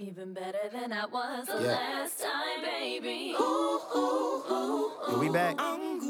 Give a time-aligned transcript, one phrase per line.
[0.00, 1.72] Even better than I was the Yeah.
[1.72, 3.34] last time, baby.
[3.36, 5.56] Ooh, ooh, ooh, Are we back?
[5.58, 6.08] I'm good.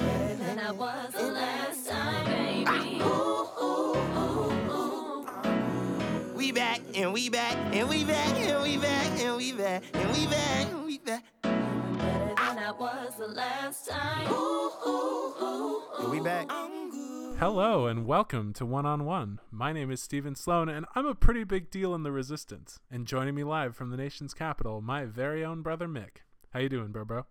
[0.00, 3.00] Better than I was the last time, baby.
[3.02, 5.26] Ooh, ooh, ooh, ooh.
[6.34, 10.10] We back and we back and we back and we back and we back and
[10.12, 11.22] we back and we back.
[11.44, 14.26] Better than I was the last time.
[14.32, 16.50] Ooh, ooh, ooh, Are we back?
[17.38, 19.40] Hello and welcome to One on One.
[19.50, 22.78] My name is Steven Sloan, and I'm a pretty big deal in the resistance.
[22.90, 26.22] And joining me live from the nation's capital, my very own brother Mick.
[26.52, 27.26] How you doing, bro, bro?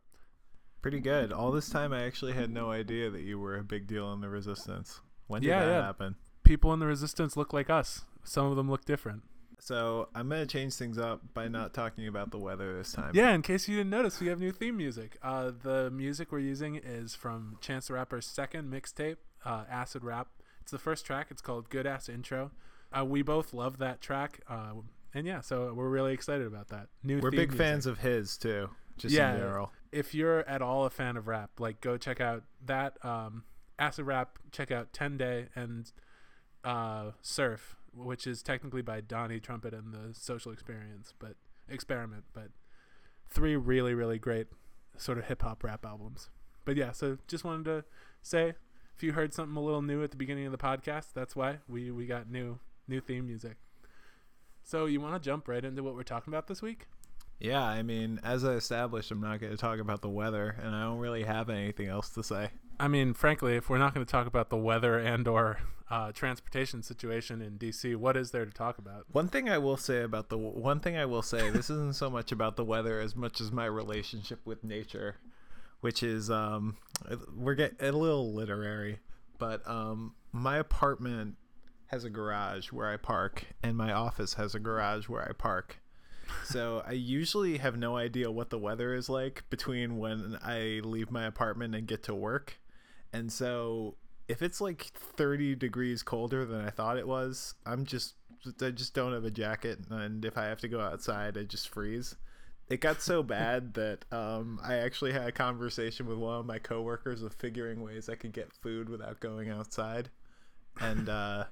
[0.81, 1.31] Pretty good.
[1.31, 4.21] All this time, I actually had no idea that you were a big deal in
[4.21, 4.99] the resistance.
[5.27, 5.85] When did Yeah, that yeah.
[5.85, 6.16] happen?
[6.44, 8.03] People in the resistance look like us.
[8.23, 9.23] Some of them look different.
[9.59, 13.11] So I'm gonna change things up by not talking about the weather this time.
[13.16, 15.17] Yeah, in case you didn't notice, we have new theme music.
[15.23, 20.27] Uh, the music we're using is from Chance the Rapper's second mixtape, uh, Acid Rap.
[20.61, 21.27] It's the first track.
[21.29, 22.52] It's called Good Ass Intro.
[22.97, 24.39] Uh, we both love that track.
[24.47, 24.73] Uh,
[25.13, 26.88] and yeah, so we're really excited about that.
[27.03, 27.58] New we're big music.
[27.58, 28.69] fans of his too.
[28.97, 29.33] Just Yeah.
[29.33, 29.72] in general.
[29.91, 33.44] if you're at all a fan of rap, like go check out that um,
[33.80, 34.39] acid rap.
[34.52, 35.91] Check out Ten Day and
[36.63, 41.35] uh, Surf, which is technically by Donnie Trumpet and the Social Experience, but
[41.69, 42.23] Experiment.
[42.33, 42.50] But
[43.30, 44.47] three really really great
[44.97, 46.30] sort of hip hop rap albums.
[46.66, 47.83] But yeah, so just wanted to
[48.22, 48.53] say
[48.95, 51.59] if you heard something a little new at the beginning of the podcast, that's why
[51.67, 53.58] we we got new new theme music.
[54.63, 56.88] So you want to jump right into what we're talking about this week?
[57.39, 60.73] Yeah, I mean, as I established, I'm not going to talk about the weather, and
[60.73, 62.50] I don't really have anything else to say.
[62.80, 66.11] I mean, frankly, if we're not going to talk about the weather and or uh,
[66.11, 69.05] transportation situation in DC, what is there to talk about?
[69.11, 72.09] One thing I will say about the one thing I will say, this isn't so
[72.09, 75.17] much about the weather as much as my relationship with nature,
[75.84, 76.78] which is um,
[77.36, 79.00] we're getting a little literary,
[79.38, 81.36] but um, my apartment
[81.88, 85.81] has a garage where I park, and my office has a garage where I park.
[86.45, 91.12] So I usually have no idea what the weather is like between when I leave
[91.12, 92.62] my apartment and get to work.
[93.12, 93.97] And so
[94.30, 98.16] if it's like 30 degrees colder than I thought it was, I'm just
[98.62, 101.68] I just don't have a jacket and if I have to go outside, I just
[101.68, 102.16] freeze.
[102.73, 106.57] It got so bad that um, I actually had a conversation with one of my
[106.57, 110.09] coworkers of figuring ways I could get food without going outside.
[110.81, 111.44] And uh,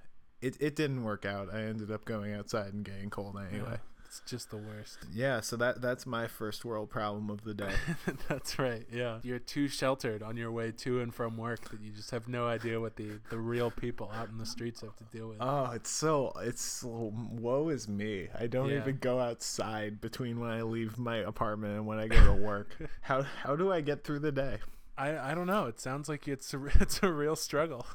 [0.41, 1.53] it, it didn't work out.
[1.53, 3.77] I ended up going outside and getting cold anyway.
[4.11, 4.97] It's just the worst.
[5.13, 7.72] Yeah, so that that's my first world problem of the day.
[8.27, 8.85] That's right.
[8.91, 9.19] Yeah.
[9.23, 12.45] You're too sheltered on your way to and from work that you just have no
[12.45, 15.38] idea what the, the real people out in the streets have to deal with.
[15.39, 18.27] oh, it's so it's so, woe is me.
[18.38, 18.79] I don't Yeah.
[18.81, 22.75] even go outside between when I leave my apartment and when I go to work.
[23.01, 24.57] how how do I get through the day?
[24.97, 25.67] I, I don't know.
[25.67, 27.85] It sounds like it's a, it's a real struggle.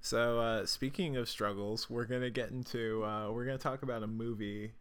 [0.00, 4.06] So uh, speaking of struggles, we're gonna get into uh, we're gonna talk about a
[4.06, 4.72] movie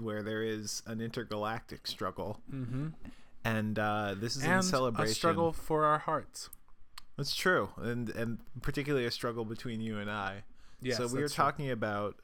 [0.00, 2.88] where there is an intergalactic struggle, Mm-hmm.
[3.44, 5.10] and uh, this is in celebration.
[5.12, 6.50] a struggle for our hearts.
[7.16, 10.42] That's true, and and particularly a struggle between you and I.
[10.80, 11.44] Yes, so we were that's true.
[11.44, 12.16] talking about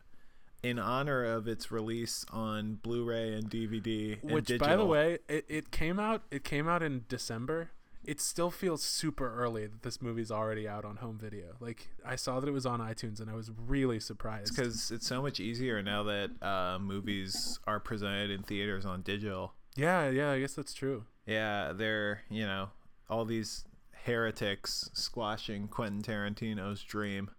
[0.62, 4.21] in honor of its release on Blu-ray and DVD.
[4.22, 6.22] and Which, by the way, it, it came out.
[6.31, 7.71] It came out in December.
[8.10, 11.54] It still feels super early that this movie's already out on home video.
[11.60, 14.53] Like I saw that it was on iTunes, and I was really surprised.
[14.56, 19.54] because it's so much easier now that uh, movies are presented in theaters on digital.
[19.76, 21.04] yeah, yeah, I guess that's true.
[21.25, 22.70] Yeah, they're you know
[23.09, 23.65] all these
[24.04, 27.31] heretics squashing Quentin Tarantino's dream.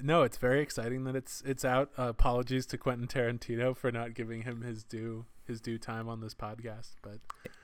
[0.00, 1.90] No, it's very exciting that it's it's out.
[1.98, 6.20] Uh, apologies to Quentin Tarantino for not giving him his due his due time on
[6.20, 7.18] this podcast, but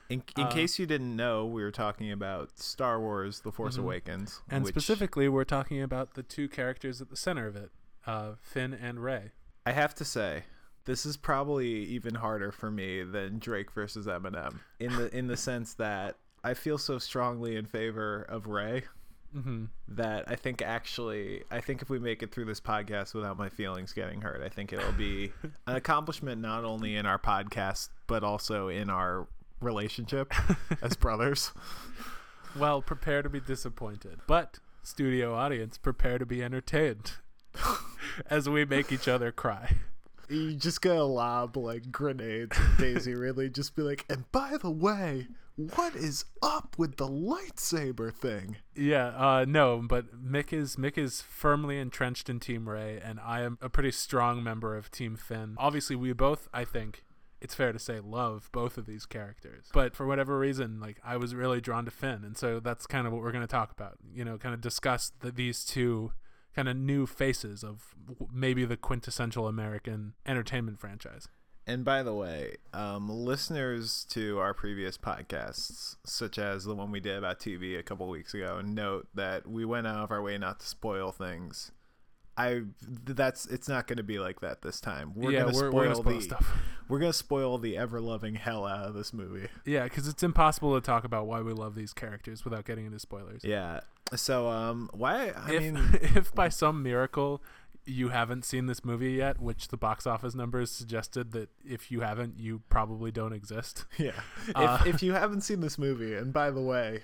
[0.09, 3.75] In, in Uh, case you didn't know, we were talking about Star Wars: The Force
[3.77, 3.83] Mhm.
[3.83, 7.71] Awakens, and which specifically, we're talking about the two characters at the center of it,
[8.07, 9.31] uh, Finn and Rey.
[9.65, 10.45] I have to say,
[10.85, 15.37] this is probably even harder for me than Drake versus Eminem in the in the
[15.37, 18.85] sense that I feel so strongly in favor of Rey
[19.35, 19.65] Mm-hmm.
[19.89, 23.47] that I think actually I think if we make it through this podcast without my
[23.49, 25.31] feelings getting hurt, I think it'll be
[25.67, 29.27] an accomplishment not only in our podcast but also in our
[29.61, 30.33] relationship
[30.81, 31.51] as brothers.
[32.57, 37.13] Well, prepare to be disappointed, but studio audience, prepare to be entertained
[38.29, 39.75] as we make each other cry.
[40.27, 44.69] You just gotta lob like grenades at Daisy Ridley just be like, and by the
[44.69, 45.27] way,
[45.59, 48.55] what is up with the lightsaber thing?
[48.75, 53.41] Yeah, uh, no, but Mick is Mick is firmly entrenched in Team Rey, and I
[53.41, 55.55] am a pretty strong member of Team Finn.
[55.57, 57.03] Obviously, we both, I think,
[57.41, 59.65] it's fair to say, love both of these characters.
[59.73, 63.05] But for whatever reason, like I was really drawn to Finn, and so that's kind
[63.05, 63.97] of what we're going to talk about.
[64.13, 66.13] You know, kind of discuss the, these two
[66.55, 67.95] kind of new faces of
[68.33, 71.27] maybe the quintessential American entertainment franchise.
[71.69, 76.99] And by the way, um, listeners to our previous podcasts, such as the one we
[76.99, 80.35] did about TV a couple weeks ago, note that we went out of our way
[80.39, 81.71] not to spoil things.
[82.35, 85.13] I that's it's not going to be like that this time.
[85.13, 86.51] We're yeah, going to spoil, we're gonna spoil the stuff.
[86.87, 89.47] we're going to spoil the ever loving hell out of this movie.
[89.63, 92.97] Yeah, because it's impossible to talk about why we love these characters without getting into
[92.97, 93.43] spoilers.
[93.43, 93.81] Yeah.
[94.15, 95.33] So um, why?
[95.35, 95.79] I if, mean,
[96.15, 97.43] if by some miracle
[97.89, 102.01] you haven't seen this movie yet, which the box office numbers suggested that if you
[102.01, 103.85] haven't, you probably don't exist.
[103.97, 104.11] yeah.
[104.55, 107.01] Uh, if if you haven't seen this movie, and by the way,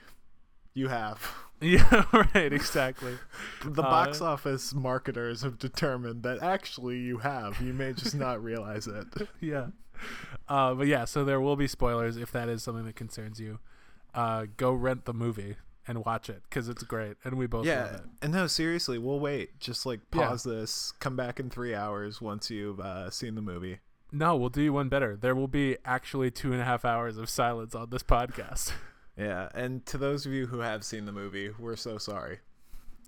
[0.73, 1.33] you have.
[1.61, 2.03] yeah,
[2.33, 3.17] right, exactly.
[3.63, 7.61] The Uh, box office marketers have determined that actually you have.
[7.61, 9.07] You may just not realize it.
[9.39, 9.67] yeah.
[10.49, 13.59] Uh, but yeah, so there will be spoilers if that is something that concerns you.
[14.13, 15.55] Uh, go rent the movie
[15.87, 18.01] and watch it because it's great, and we both love Yeah, it.
[18.21, 19.59] and no, seriously, we'll wait.
[19.59, 20.27] Just like Yeah.
[20.29, 23.79] pause this, come back in three hours once you've uh, seen the movie.
[24.11, 25.15] No, we'll do you one better.
[25.15, 28.71] There will be actually two and a half hours of silence on this podcast.
[29.17, 32.39] Yeah, and to those of you who have seen the movie, we're so sorry.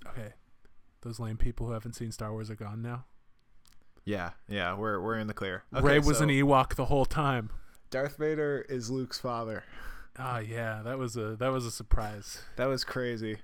[0.07, 0.35] okay,
[1.01, 3.03] those lame people who haven't seen Star Wars are gone now.
[4.05, 5.63] Yeah, yeah, we're we're in the clear.
[5.73, 7.49] Rey was so an Ewok the whole time.
[7.89, 9.65] Darth Vader is Luke's father.
[10.19, 12.41] Ah, yeah, that was a that was a surprise.
[12.55, 13.37] That was crazy.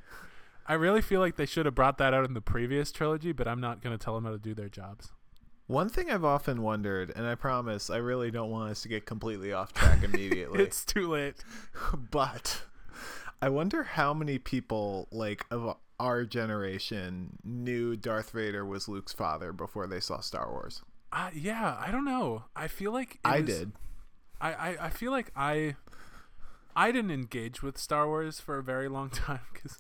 [0.65, 3.47] I really feel like they should have brought that out in the previous trilogy, but
[3.47, 5.11] I'm not gonna tell them how to do their jobs.
[5.67, 9.05] One thing I've often wondered, and I promise I really don't want us to get
[9.05, 10.61] completely off track immediately.
[10.63, 11.43] It's too late.
[12.11, 12.63] but
[13.41, 19.53] I wonder how many people like of our generation knew Darth Vader was Luke's father
[19.53, 20.81] before they saw Star Wars.
[21.11, 22.45] Uh, yeah, I don't know.
[22.55, 23.71] I feel like I was- did.
[24.41, 25.75] I, I, I feel like I
[26.75, 29.79] I didn't engage with Star Wars for a very long time because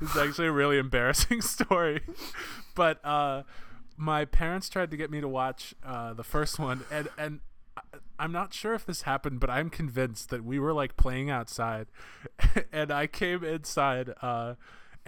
[0.00, 2.02] it's actually a really embarrassing story.
[2.74, 3.42] But uh,
[3.96, 7.40] my parents tried to get me to watch uh, the first one, and and
[8.18, 11.86] I'm not sure if this happened, but I'm convinced that we were like playing outside,
[12.72, 14.14] and I came inside.
[14.22, 14.54] Uh,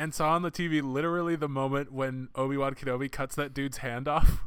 [0.00, 3.78] and saw on the TV literally the moment when Obi Wan Kenobi cuts that dude's
[3.78, 4.44] hand off.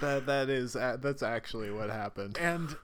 [0.00, 2.38] That that is that's actually what happened.
[2.38, 2.76] and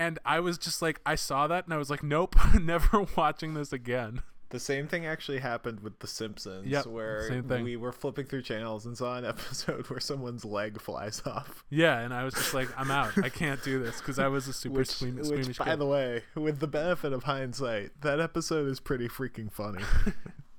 [0.00, 3.54] and I was just like I saw that and I was like nope never watching
[3.54, 8.26] this again The same thing actually happened with The Simpsons, Yep, where we were flipping
[8.26, 11.62] through channels and saw an episode where someone's leg flies off.
[11.70, 14.48] yeah and I was just like I'm out I can't do this because I was
[14.48, 18.00] a super Which, squeam- which squeamish by kid the way, with the benefit of hindsight,
[18.00, 19.84] that episode is pretty freaking funny.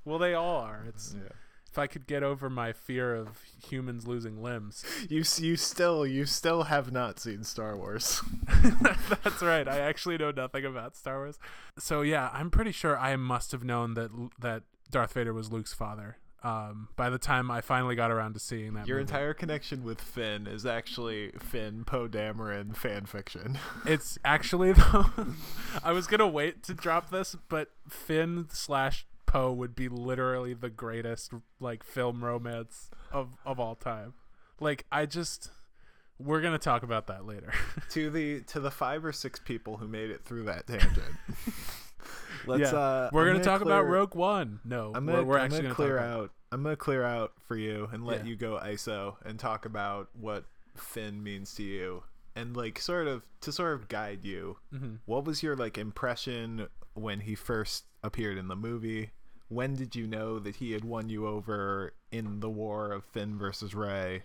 [0.06, 1.30] well they all are it's yeah.
[1.72, 6.26] If I could get over my fear of humans losing limbs You you still you
[6.26, 8.22] still have not seen Star Wars.
[9.24, 11.40] that's right I actually know nothing about Star Wars
[11.78, 15.74] so yeah I'm pretty sure I must have known that that Darth Vader was Luke's
[15.74, 19.02] father um, by the time I finally got around to seeing that Your movie.
[19.12, 23.60] entire connection with Finn is actually Finn Poe Dameron fan fiction.
[23.86, 25.06] It's actually though.
[25.84, 30.70] I was gonna wait to drop this, but Finn slash Poe would be literally the
[30.70, 31.32] greatest
[31.62, 34.14] like film romance of of all time.
[34.60, 35.50] Like I just,
[36.20, 37.54] we're gonna talk about that later.
[37.92, 41.16] to the to the five or six people who made it through that tangent.
[42.46, 44.60] Let's yeah, uh we're gonna, talk about Rogue One.
[44.66, 46.32] No, I'm gonna, we're I'm actually gonna gonna clear out.
[46.52, 48.32] I'm gonna clear out for you and let Yeah.
[48.32, 50.44] you go ISO and talk about what
[50.76, 52.04] Finn means to you
[52.36, 54.58] and like sort of to sort of guide you.
[54.74, 54.98] Mhm.
[55.06, 59.12] What was your like impression when he first appeared in the movie?
[59.52, 63.38] When did you know that he had won you over in the war of Finn
[63.38, 64.24] versus Rey?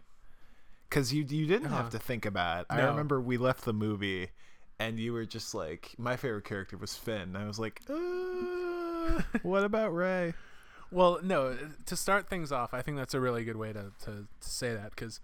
[0.89, 1.77] Because you you didn't Uh-huh.
[1.83, 2.67] have to think about it.
[2.71, 4.31] I remember we left the movie,
[4.79, 7.35] and you were just like, my favorite character was Finn.
[7.35, 10.35] I was like, uh, what about Rey?
[10.93, 11.59] Well, no.
[11.87, 14.73] To start things off, I think that's a really good way to to, to say
[14.73, 15.19] that because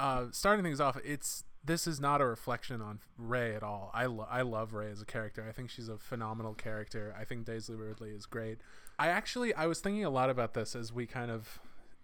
[0.00, 3.92] uh, starting things off, it's this is not a reflection on Rey at all.
[3.94, 5.46] I lo- I love Rey as a character.
[5.48, 7.14] I think she's a phenomenal character.
[7.16, 8.58] I think Daisy Ridley is great.
[8.98, 11.60] I actually I was thinking a lot about this as we kind of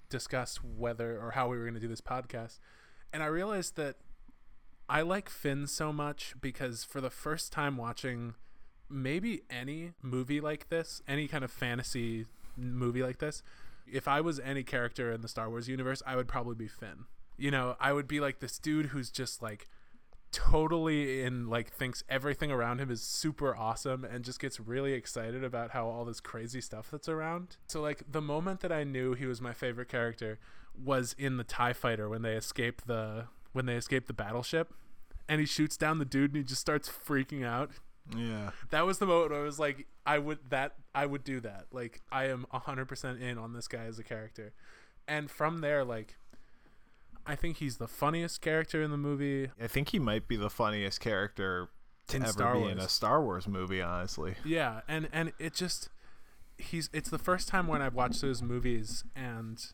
[0.09, 2.59] discussed whether or how we were going to do this podcast,
[3.13, 3.97] and I realized that
[4.89, 8.35] I like Finn so much because for the first time watching
[8.91, 13.43] maybe any movie like this, any kind of fantasy movie like this,
[13.91, 17.07] if I was any character in the Star Wars universe, I would probably be Finn.
[17.39, 19.69] You know, I would be like this dude who's just like
[20.33, 25.45] totally in like thinks everything around him is super awesome and just gets really excited
[25.45, 27.57] about how all this crazy stuff that's around.
[27.69, 30.39] So like the moment that I knew he was my favorite character
[30.83, 34.73] was in the TIE fighter when they escape the when they escape the battleship
[35.29, 37.71] and he shoots down the dude and he just starts freaking out
[38.17, 38.51] Yeah.
[38.71, 41.67] that was the moment where I was like, I would that I would do that.
[41.73, 44.55] Like I am hundred percent in on this guy as a character.
[45.07, 46.17] and from there, like,
[47.26, 49.50] I think he's the funniest character in the movie.
[49.61, 51.69] I think he might be the funniest character
[52.09, 53.81] to In ever Star be in a Star Wars movie.
[53.81, 55.88] Honestly, Yeah, and and it just
[56.59, 59.64] he's it's the first time when I've watched those movies and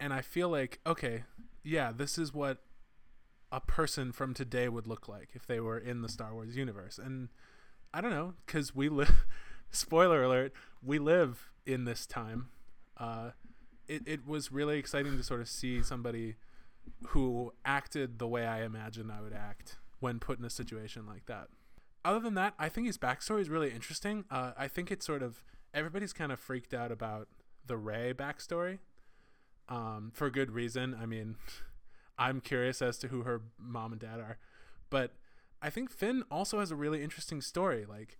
[0.00, 1.24] and I feel like okay,
[1.62, 2.58] yeah, this is what
[3.52, 6.98] a person from today would look like if they were in the Star Wars universe.
[6.98, 7.28] And
[7.92, 9.26] I don't know cuz we live
[9.70, 10.52] spoiler alert,
[10.82, 12.48] we live in this time.
[12.96, 13.30] Uh
[13.86, 16.36] it it was really exciting to sort of see somebody
[17.08, 21.26] who acted the way I imagined I would act when put in a situation like
[21.26, 21.48] that
[22.04, 24.24] other than that, I think his backstory is really interesting.
[24.30, 27.28] Uh, I think it's sort of everybody's kind of freaked out about
[27.66, 28.78] the Rey backstory,
[29.68, 30.94] um, for good reason.
[31.00, 31.36] I mean,
[32.18, 34.38] I'm curious as to who her mom and dad are,
[34.90, 35.14] but
[35.62, 37.86] I think Finn also has a really interesting story.
[37.88, 38.18] Like,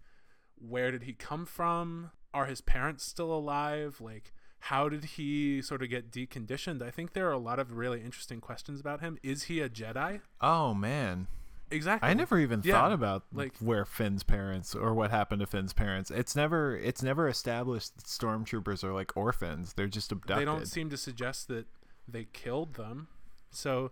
[0.57, 2.11] where did he come from?
[2.33, 4.01] Are his parents still alive?
[4.01, 4.33] Like,
[4.69, 6.81] how did he sort of get deconditioned?
[6.83, 9.19] I think there are a lot of really interesting questions about him.
[9.23, 10.21] Is he a Jedi?
[10.41, 11.27] oh man,
[11.71, 12.09] Exactly.
[12.09, 15.73] I never even Yeah, thought about like- where Finn's parents or what happened to Finn's
[15.73, 16.11] parents.
[16.11, 19.73] It's never it's never established that stormtroopers are like orphans.
[19.73, 20.41] They're just abducted.
[20.41, 21.67] they don't seem to suggest that
[22.07, 23.09] they killed them.
[23.51, 23.91] So,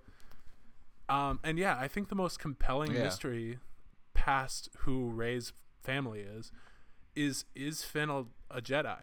[1.08, 3.04] um, and yeah, I think the most compelling Yeah.
[3.04, 3.58] mystery
[4.14, 5.52] past who Rey's
[5.82, 6.52] family is,
[7.16, 8.98] is is Finn a, a Jedi?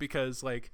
[0.00, 0.72] Because like,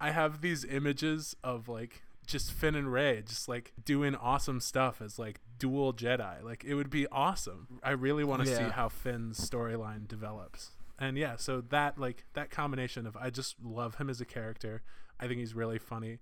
[0.00, 5.00] I have these images of like just Finn and Rey just like doing awesome stuff
[5.00, 6.42] as like dual Jedi.
[6.42, 7.80] Like it would be awesome.
[7.82, 10.70] I really want to see how Finn's storyline develops.
[10.98, 14.82] And yeah, so that like that combination of I just love him as a character.
[15.18, 16.18] I think he's really funny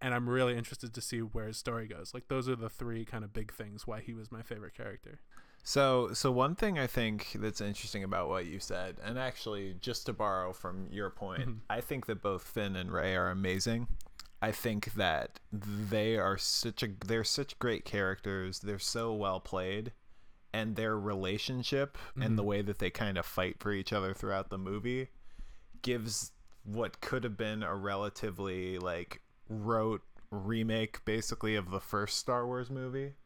[0.00, 2.12] and I'm really interested to see where his story goes.
[2.14, 5.20] Like those are the three kind of big things why he was my favorite character.
[5.68, 10.06] So, so one thing I think that's interesting about what you said, and actually, just
[10.06, 11.60] to borrow from your point, Mhm.
[11.68, 13.86] I think that both Finn and Rey are amazing.
[14.40, 18.60] I think that they are such a they're such great characters.
[18.60, 19.92] They're so well played,
[20.54, 24.48] and their relationship and the way that they kind of fight for each other throughout
[24.48, 25.08] the movie
[25.82, 26.32] gives
[26.62, 29.20] what could have been a relatively like
[29.50, 33.16] rote remake, basically of the first Star Wars movie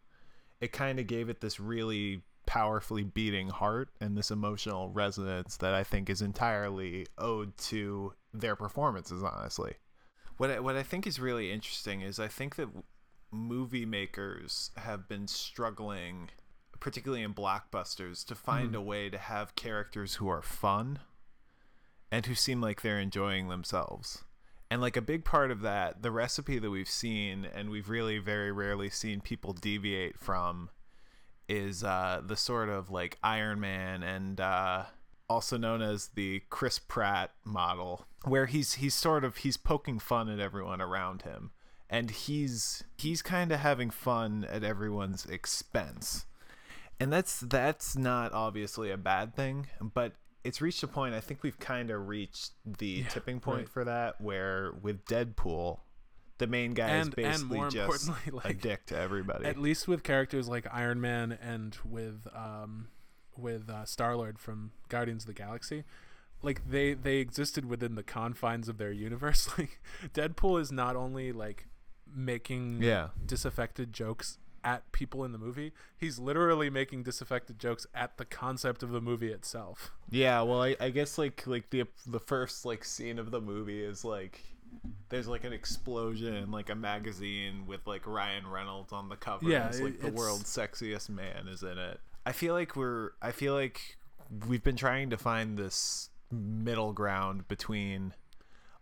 [0.60, 5.74] it kind of gave it this really powerfully beating heart and this emotional resonance that
[5.74, 9.74] I think is entirely owed to their performances honestly.
[10.36, 12.68] What I, what I think is really interesting is I think that
[13.30, 16.30] movie makers have been struggling
[16.82, 18.76] particularly in blockbusters to find mm-hmm.
[18.76, 20.98] a way to have characters who are fun
[22.10, 24.24] and who seem like they're enjoying themselves.
[24.68, 28.18] And like a big part of that, the recipe that we've seen and we've really
[28.18, 30.70] very rarely seen people deviate from
[31.52, 34.84] is uh, the sort of like Iron Man and uh,
[35.28, 40.28] also known as the Chris Pratt model, where he's he's sort of he's poking fun
[40.28, 41.50] at everyone around him,
[41.90, 46.24] and he's he's kind of having fun at everyone's expense
[47.00, 50.12] and that's that's not obviously a bad thing but
[50.44, 53.68] it's reached a point i think we've kind of reached the Yeah, tipping point right.
[53.68, 55.80] for that where with deadpool
[56.42, 59.58] the main guy is And- and basically more just importantly, a dick to everybody At
[59.58, 62.88] least with characters like Iron Man and with um
[63.36, 65.84] with uh, Star Lord from Guardians of the Galaxy,
[66.42, 69.48] like they they existed within the confines of their universe.
[69.58, 69.80] Like
[70.12, 71.66] Deadpool is not only like
[72.14, 78.16] making yeah disaffected jokes at people in the movie, he's literally making disaffected jokes at
[78.18, 79.92] the concept of the movie itself.
[80.10, 83.82] yeah well I, I guess like like the the first like scene of the movie
[83.82, 84.40] is like
[85.08, 89.48] there's like an explosion like a magazine with like Ryan Reynolds on the cover.
[89.48, 92.00] Yeah, it's like the it's- world's sexiest man is in it.
[92.24, 93.96] I feel like we're I feel like
[94.48, 98.14] we've been trying to find this middle ground between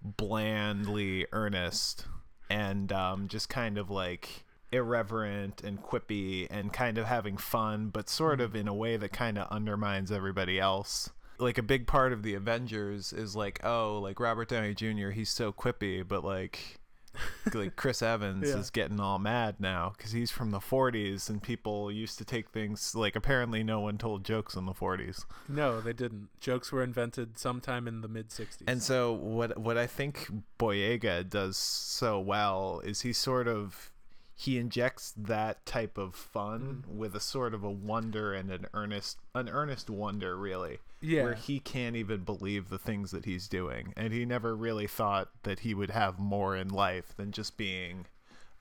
[0.03, 2.07] blandly earnest
[2.49, 8.09] and um, just kind of like irreverent and quippy and kind of having fun, but
[8.09, 11.11] sort of in a way that kind of undermines everybody else.
[11.41, 15.11] Like a big part of the Avengers is like, oh, like Robert Downey Jr.
[15.11, 16.79] He's so quippy, but like,
[17.55, 18.57] like Chris Evans Yeah.
[18.59, 22.51] is getting all mad now because he's from the 40s and people used to take
[22.51, 25.25] things like apparently no one told jokes in the 40s.
[25.49, 26.29] No, they didn't.
[26.41, 28.63] Jokes were invented sometime in the mid '60s.
[28.69, 30.29] And so what what I think
[30.59, 33.91] Boyega does so well is he sort of
[34.41, 36.97] he injects that type of fun mm-hmm.
[36.97, 41.35] with a sort of a wonder and an earnest an earnest wonder really yeah, where
[41.35, 45.61] he can't even believe the things that he's doing and he never really thought that
[45.61, 48.07] he would have more in life than just being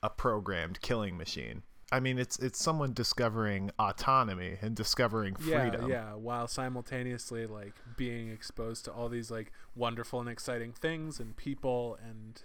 [0.02, 1.62] a programmed killing machine.
[1.90, 5.90] I mean it's it's someone discovering autonomy and discovering freedom yeah, freedom.
[5.90, 11.36] yeah, while simultaneously like being exposed to all these like wonderful and exciting things and
[11.38, 12.42] people and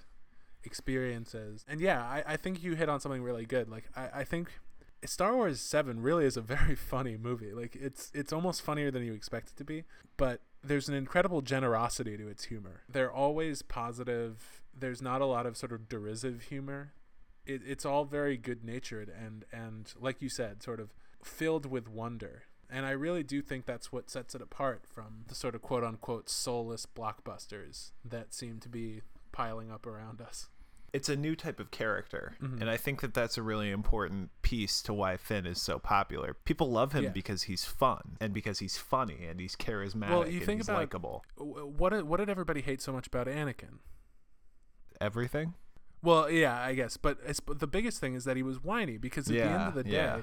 [0.65, 1.65] experiences.
[1.67, 3.69] And yeah, I, I think you hit on something really good.
[3.69, 4.51] Like I, I think
[5.05, 7.53] Star Wars Seven really is a very funny movie.
[7.53, 9.83] Like it's it's almost funnier than you expect it to be.
[10.17, 12.81] But there's an incredible generosity to its humor.
[12.89, 14.61] They're always positive.
[14.77, 16.93] There's not a lot of sort of derisive humor.
[17.45, 20.93] It, it's all very good natured and and like you said, sort of
[21.23, 22.43] filled with wonder.
[22.67, 25.83] And I really do think that's what sets it apart from the sort of quote
[25.83, 30.49] unquote soulless blockbusters that seem to be piling up around us.
[30.95, 32.61] It's a new type of character, Mhm.
[32.61, 36.33] and I think that that's a really important piece to why Finn is so popular.
[36.33, 37.09] People love him Yeah.
[37.11, 40.69] because he's fun and because he's funny and he's charismatic Well, you and think he's
[40.69, 41.25] about- likable.
[41.37, 43.79] What did, what did everybody hate so much about Anakin?
[45.01, 45.53] Everything.
[46.01, 48.97] Well, yeah, I guess, but it's, but the biggest thing is that he was whiny
[48.97, 50.21] because at the end of the day, yeah.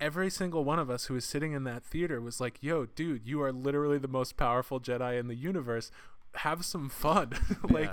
[0.00, 3.26] every single one of us who was sitting in that theater was like, "Yo, dude,
[3.26, 5.90] you are literally the most powerful Jedi in the universe.
[6.36, 7.32] Have some fun."
[7.70, 7.92] like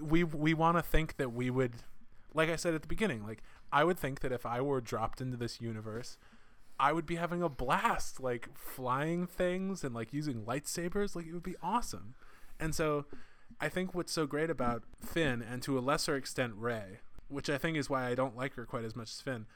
[0.00, 1.72] we we want to think that we would
[2.34, 5.20] like I said at the beginning, like I would think that if I were dropped
[5.20, 6.16] into this universe,
[6.78, 11.32] I would be having a blast like flying things and like using lightsabers, like it
[11.32, 12.14] would be awesome.
[12.58, 13.06] And so
[13.60, 17.58] I think what's so great about Finn and to a lesser extent Rey, which I
[17.58, 19.46] think is why I don't like her quite as much as Finn,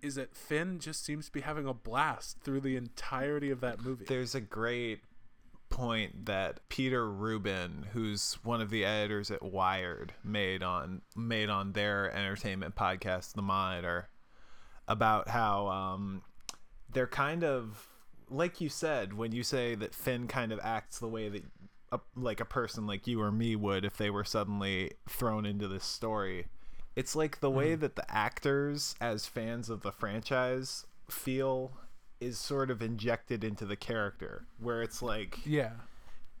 [0.00, 3.82] is that Finn just seems to be having a blast through the entirety of that
[3.82, 4.04] movie.
[4.06, 5.00] There's a great
[5.72, 11.72] point that Peter Rubin, who's one of the editors at Wired, made on made on
[11.72, 14.08] their entertainment podcast, The Monitor,
[14.86, 16.22] about how um,
[16.92, 17.88] they're kind of
[18.30, 21.44] like you said when you say that Finn kind of acts the way that
[21.90, 25.68] a, like a person like you or me would if they were suddenly thrown into
[25.68, 26.46] this story.
[26.94, 31.72] It's like the way that the actors, as fans of the franchise, feel
[32.22, 35.72] is sort of injected into the character, where it's like yeah.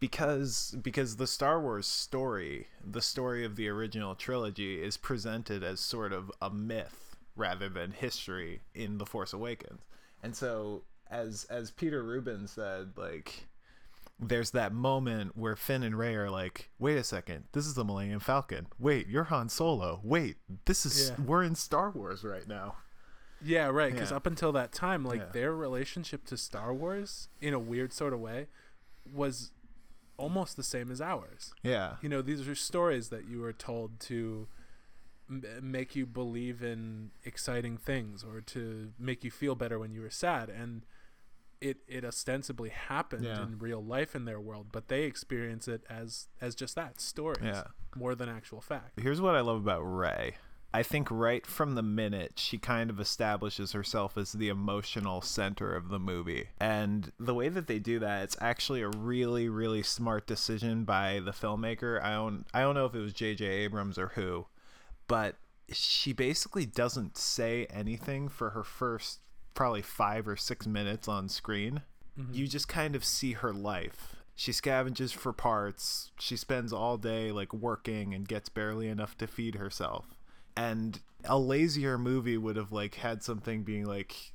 [0.00, 5.80] because because the Star Wars story, the story of the original trilogy, is presented as
[5.80, 9.80] sort of a myth rather than history in The Force Awakens.
[10.22, 13.46] And so as as Peter Rubin said, like
[14.20, 17.84] there's that moment where Finn and Rey are like, wait a second, this is the
[17.84, 18.68] Millennium Falcon.
[18.78, 20.00] Wait, you're Han Solo.
[20.04, 21.24] Wait, this is Yeah.
[21.24, 22.76] we're in Star Wars right now.
[23.44, 23.92] Yeah, right.
[23.92, 24.16] Because Yeah.
[24.16, 25.28] up until that time, like Yeah.
[25.32, 28.48] their relationship to Star Wars, in a weird sort of way,
[29.10, 29.52] was
[30.16, 31.52] almost the same as ours.
[31.62, 31.96] Yeah.
[32.02, 34.46] You know, these are stories that you were told to
[35.28, 40.02] m- make you believe in exciting things or to make you feel better when you
[40.02, 40.84] were sad, and
[41.60, 43.42] it it ostensibly happened Yeah.
[43.42, 47.38] in real life in their world, but they experience it as as just that stories
[47.44, 47.68] Yeah.
[47.94, 49.00] more than actual fact.
[49.00, 50.36] Here's what I love about Rey.
[50.74, 55.74] I think right from the minute she kind of establishes herself as the emotional center
[55.74, 56.48] of the movie.
[56.58, 61.20] And the way that they do that, it's actually a really, really smart decision by
[61.20, 62.02] the filmmaker.
[62.02, 64.46] I don't I don't know if it was JJ Abrams or who,
[65.08, 65.36] but
[65.70, 69.20] she basically doesn't say anything for her first
[69.54, 71.82] probably 5 or 6 minutes on screen
[72.18, 72.34] mm-hmm.
[72.34, 74.16] you just kind of see her life.
[74.34, 76.10] She scavenges for parts.
[76.18, 80.06] She spends all day like working and gets barely enough to feed herself.
[80.56, 84.32] And a lazier movie would have like had something being like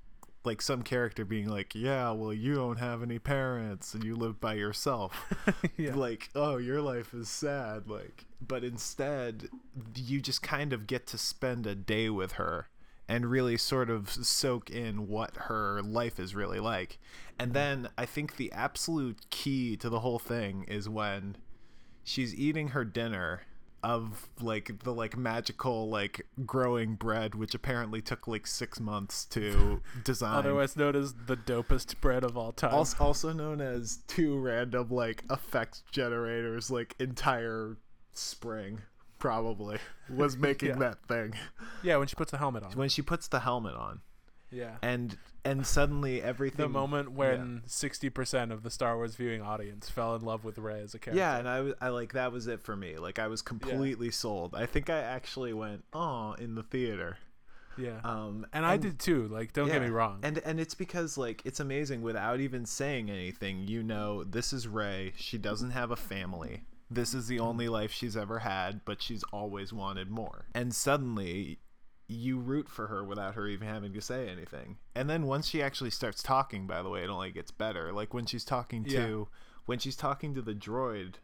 [0.48, 4.40] like some character being like, "Yeah, well, you don't have any parents and you live
[4.40, 5.34] by yourself."
[5.78, 5.96] Yeah.
[5.96, 9.50] Like, "Oh, your life is sad." Like, but instead,
[9.96, 12.70] you just kind of get to spend a day with her
[13.08, 17.00] and really sort of soak in what her life is really like.
[17.38, 17.54] And mm-hmm.
[17.54, 21.38] then I think the absolute key to the whole thing is when
[22.04, 23.44] she's eating her dinner
[23.92, 29.82] of like the like magical like growing bread which apparently took like 6 months to
[30.04, 30.36] design.
[30.36, 32.74] Otherwise known as the dopest bread of all time.
[32.74, 37.78] also, also known as two random like effects generators like entire
[38.14, 38.82] spring
[39.20, 39.78] probably
[40.10, 40.76] was making Yeah.
[40.76, 41.34] that thing
[41.84, 42.72] yeah, when she puts the helmet on.
[42.74, 44.02] when she puts the helmet on
[44.52, 44.76] Yeah.
[44.82, 49.90] and and suddenly everything the moment when sixty percent of the Star Wars viewing audience
[49.90, 51.20] fell in love with Rey as a character.
[51.20, 54.10] yeah and i was i like that was it for me like i was completely
[54.10, 57.18] sold i think i actually went oh in the theater
[57.78, 58.00] yeah.
[58.04, 59.28] um and, I did too.
[59.28, 60.20] Like, don't get me wrong.
[60.24, 64.68] and and it's because like it's amazing without even saying anything you know this is
[64.68, 69.02] rey she doesn't have a family this is the only life she's ever had but
[69.02, 71.60] she's always wanted more and suddenly
[72.08, 74.78] you root for her without her even having to say anything.
[74.96, 77.92] And then once she actually starts talking by the way it only gets better.
[77.92, 79.28] Like when she's talking to
[79.66, 81.16] when she's talking to the droid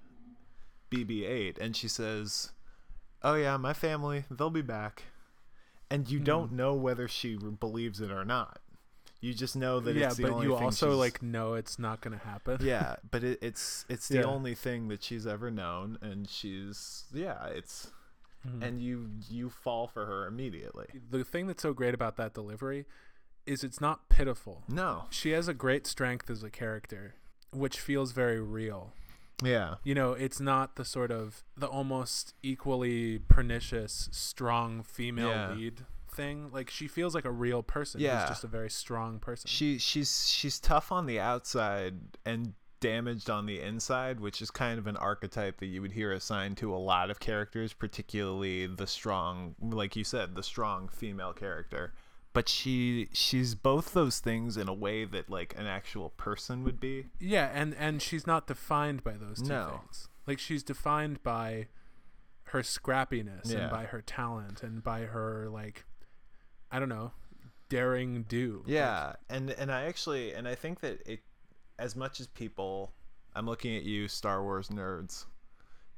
[0.92, 2.52] bb8 and she says
[3.24, 5.04] oh yeah my family they'll be back.
[5.90, 6.26] And you hmm.
[6.26, 8.60] don't know whether she believes it or not.
[9.22, 12.02] You just know that yeah, it's the but you also she's- like know it's not
[12.02, 12.58] gonna happen.
[12.62, 14.24] yeah but it, it's it's the Yeah.
[14.24, 17.92] only thing that she's ever known and she's yeah it's
[18.48, 18.64] Mm-hmm.
[18.64, 20.88] and you you fall for her immediately.
[21.10, 22.86] The thing that's so great about that delivery
[23.46, 24.64] is it's not pitiful.
[24.68, 25.06] No.
[25.10, 27.16] She has a great strength as a character,
[27.52, 28.92] which feels very real.
[29.42, 29.76] Yeah.
[29.84, 35.54] You know, it's not the sort of the almost equally pernicious, strong female Yeah.
[35.54, 36.50] lead thing.
[36.52, 38.02] Like she feels like a real person.
[38.02, 38.22] Yeah.
[38.22, 39.48] who's just a very strong person.
[39.48, 44.78] She she's she's tough on the outside and damaged on the inside, which is kind
[44.78, 48.86] of an archetype that you would hear assigned to a lot of characters, particularly the
[48.86, 51.94] strong, like you said, the strong female character.
[52.34, 56.80] But she she's both those things in a way that like an actual person would
[56.80, 57.06] be.
[57.20, 59.80] yeah, and and she's not defined by those two No.
[59.82, 60.10] things.
[60.28, 61.68] Like she's defined by
[62.46, 63.60] her scrappiness Yeah.
[63.60, 65.86] and by her talent and by her like
[66.72, 67.12] I don't know,
[67.70, 68.64] daring do.
[68.66, 71.22] Yeah, and and I actually and I think that it
[71.80, 72.94] as much as people
[73.36, 75.26] I'm looking at you Star Wars nerds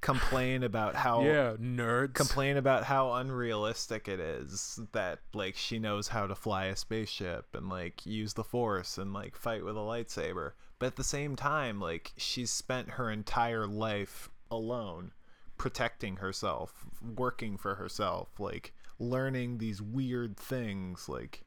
[0.02, 2.14] complain about how yeah, nerds.
[2.14, 7.48] complain about how unrealistic it is that like she knows how to fly a spaceship
[7.56, 11.36] and like use the force and like fight with a lightsaber but at the same
[11.36, 15.12] time like she's spent her entire life alone
[15.58, 16.86] protecting herself
[17.16, 21.42] working for herself like learning these weird things like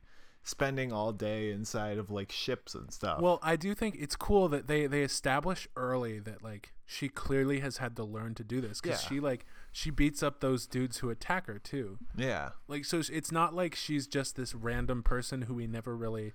[0.48, 4.48] spending all day inside of like ships and stuff Well, I do think it's cool
[4.48, 8.60] that they they establish early that like she clearly has had to learn to do
[8.62, 9.08] this because Yeah.
[9.08, 11.98] she like she beats up those dudes who attack her too.
[12.16, 16.32] yeah Like so, it's not like she's just this random person who we never really,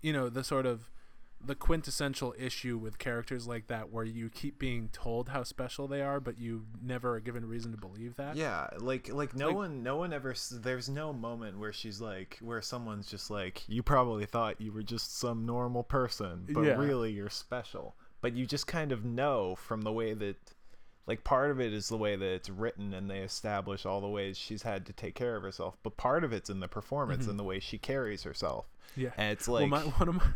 [0.00, 0.90] you know, the sort of
[1.44, 6.00] the quintessential issue with characters like that where you keep being told how special they
[6.02, 8.36] are, but you never are given reason to believe that.
[8.36, 12.38] Yeah, like like no Like- one no one ever there's no moment where she's like
[12.40, 16.76] where someone's just like you probably thought you were just some normal person, but Yeah.
[16.76, 17.96] really you're special.
[18.20, 20.36] But you just kind of know from the way that
[21.06, 24.08] like part of it is the way that it's written and they establish all the
[24.08, 27.22] ways she's had to take care of herself, but part of it's in the performance
[27.22, 27.30] mm-hmm.
[27.30, 28.66] and the way she carries herself.
[28.96, 29.10] Yeah.
[29.16, 30.28] And it's well, like my, one of my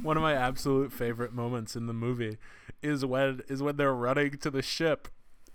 [0.00, 2.38] one of my absolute favorite moments in the movie
[2.82, 5.08] is when is when they're running to the ship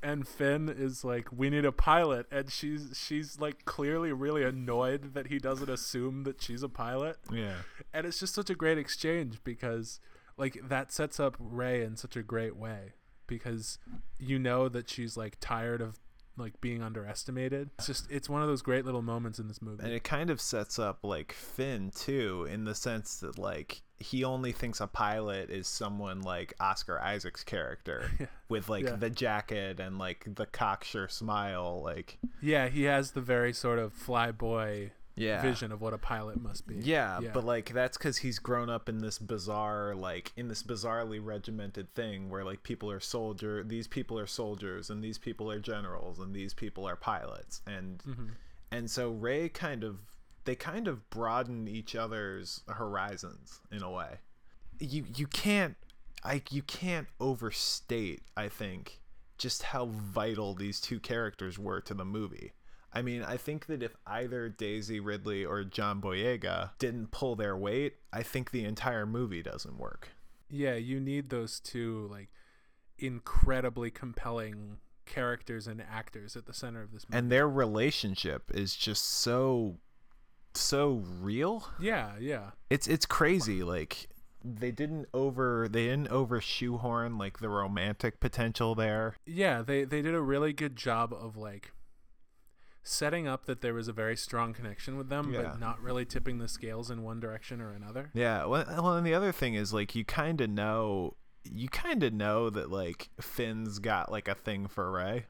[0.03, 5.13] and Finn is like we need a pilot and she's she's like clearly really annoyed
[5.15, 7.55] that he doesn't assume that she's a pilot yeah.
[7.93, 9.99] and it's just such a great exchange because
[10.37, 12.93] like that sets up Rey in such a great way
[13.25, 13.79] because
[14.19, 15.97] you know that she's like tired of
[16.37, 17.69] like being underestimated.
[17.77, 19.83] It's just it's one of those great little moments in this movie.
[19.83, 24.23] And it kind of sets up like Finn too, in the sense that like he
[24.25, 28.11] only thinks a pilot is someone like Oscar Isaac's character
[28.49, 28.95] with like Yeah.
[28.97, 33.93] the jacket and like the cocksure smile, like yeah, he has the very sort of
[33.93, 35.41] flyboy yeah.
[35.41, 36.75] vision of what a pilot must be.
[36.75, 41.19] Yeah, but like that's because he's grown up in this bizarre, like in this bizarrely
[41.23, 45.59] regimented thing where like people are soldier, these people are soldiers, and these people are
[45.59, 48.25] generals, and these people are pilots, and Mm-hmm.
[48.71, 49.99] and so Rey kind of
[50.43, 54.19] they kind of broaden each other's horizons in a way.
[54.79, 55.75] You you can't
[56.23, 58.99] I you can't overstate I think
[59.37, 62.53] just how vital these two characters were to the movie.
[62.95, 67.55] I mean, I think that if either Daisy Ridley or John Boyega didn't pull their
[67.57, 70.09] weight, I think the entire movie doesn't work.
[70.49, 72.29] yeah, you need those two like
[72.97, 77.17] incredibly compelling characters and actors at the center of this movie.
[77.19, 79.77] And their relationship is just so
[80.53, 81.67] so real.
[81.79, 82.51] yeah, yeah.
[82.69, 84.07] It's it's crazy like
[84.43, 89.15] they didn't over they didn't over shoehorn like the romantic potential there.
[89.25, 91.71] Yeah, they they did a really good job of like
[92.87, 95.41] setting up that there was a very strong connection with them, Yeah.
[95.41, 98.11] but not really tipping the scales in one direction or another.
[98.13, 102.01] Yeah, well, well and the other thing is like you kind of know you kind
[102.03, 105.25] of know that like Finn's got like a thing for Rey.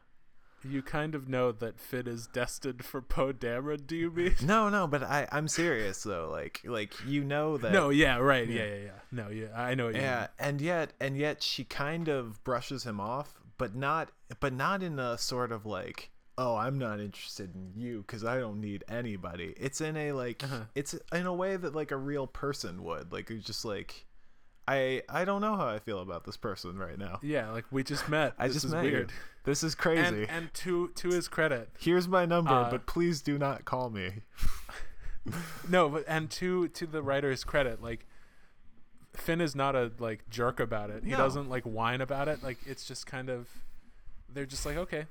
[0.67, 4.33] You kind of know that Finn is destined for Poe Dameron, do you mean?
[4.43, 6.29] No, no, but I I'm serious though.
[6.29, 8.47] Like like you know that No, yeah, right.
[8.49, 8.99] Yeah, yeah, yeah.
[9.11, 10.27] No, yeah, I know what you Yeah, mean.
[10.39, 14.97] and yet and yet she kind of brushes him off, but not but not in
[14.99, 19.54] a sort of like oh I'm not interested in you because I don't need anybody.
[19.58, 20.62] It's in a like Uh-huh.
[20.76, 24.06] it's in a way that like a real person would like it's just like
[24.67, 27.19] I I don't know how I feel about this person right now.
[27.21, 28.34] Yeah, like we just met.
[28.39, 29.12] I This just is met weird.
[29.12, 29.17] you.
[29.43, 30.24] This is crazy.
[30.24, 33.89] And and to to his credit, Here's my number, Uh, but please do not call
[33.91, 34.24] me.
[35.69, 38.06] no, but and to to the writer's credit, like
[39.13, 41.04] Finn is not a like jerk about it.
[41.04, 41.17] He No.
[41.17, 42.43] doesn't like whine about it.
[42.43, 43.48] Like it's just kind of
[44.30, 45.06] they're just like okay,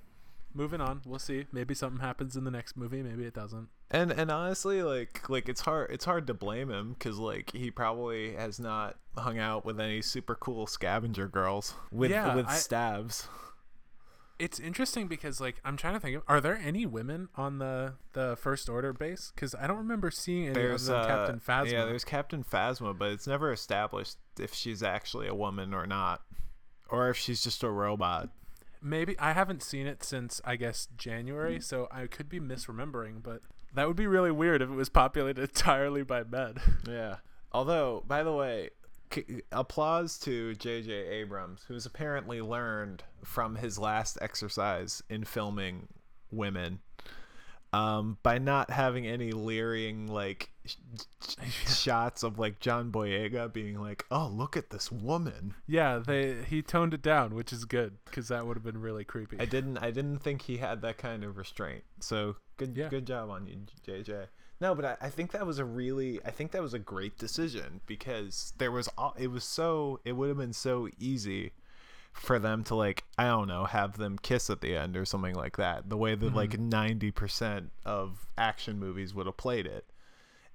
[0.54, 1.02] moving on.
[1.04, 1.46] We'll see.
[1.52, 3.02] Maybe something happens in the next movie.
[3.02, 3.68] Maybe it doesn't.
[3.90, 7.70] And and honestly, like like it's hard it's hard to blame him because like he
[7.70, 12.54] probably has not hung out with any super cool scavenger girls with Yeah, with I-
[12.56, 13.28] stabs.
[14.36, 17.94] It's interesting because like I'm trying to think of are there any women on the
[18.14, 19.30] the first order base?
[19.34, 21.70] Because I don't remember seeing any There's other than uh, Captain Phasma.
[21.72, 26.22] Yeah, there's Captain Phasma, but it's never established if she's actually a woman or not,
[26.90, 28.30] or if she's just a robot.
[28.84, 31.62] Maybe I haven't seen it since I guess January, mm.
[31.62, 33.40] so I could be misremembering, but
[33.74, 36.56] that would be really weird if it was populated entirely by men.
[36.86, 37.16] Yeah.
[37.50, 38.70] Although, by the way,
[39.12, 40.92] c- applause to J.J.
[40.92, 45.88] Abrams, who's apparently learned from his last exercise in filming
[46.30, 46.80] women
[47.74, 50.76] um, by not having any leering like sh-
[51.26, 56.36] sh- shots of like John Boyega being like, "Oh, look at this woman." yeah, they
[56.44, 59.38] he toned it down, which is good because that would have been really creepy.
[59.40, 59.78] I didn't.
[59.78, 61.82] I didn't think he had that kind of restraint.
[62.00, 62.76] So good.
[62.76, 62.88] Yeah.
[62.88, 63.56] Good job on you,
[63.86, 64.26] JJ.
[64.60, 66.20] No, but I, I think that was a really.
[66.24, 68.88] I think that was a great decision because there was.
[68.96, 70.00] all It was so.
[70.04, 71.52] It would have been so easy
[72.14, 73.04] for them to like.
[73.18, 73.64] I don't know.
[73.66, 75.90] Have them kiss at the end or something like that.
[75.90, 79.84] The way that like ninety percent of action movies would have played it.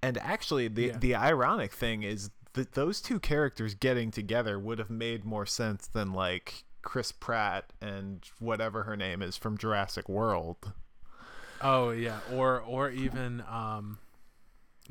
[0.01, 0.97] And actually, the Yeah.
[0.97, 5.85] the ironic thing is that those two characters getting together would have made more sense
[5.85, 10.71] than like Chris Pratt and whatever her name is from Jurassic World.
[11.61, 13.99] oh yeah, or or even um,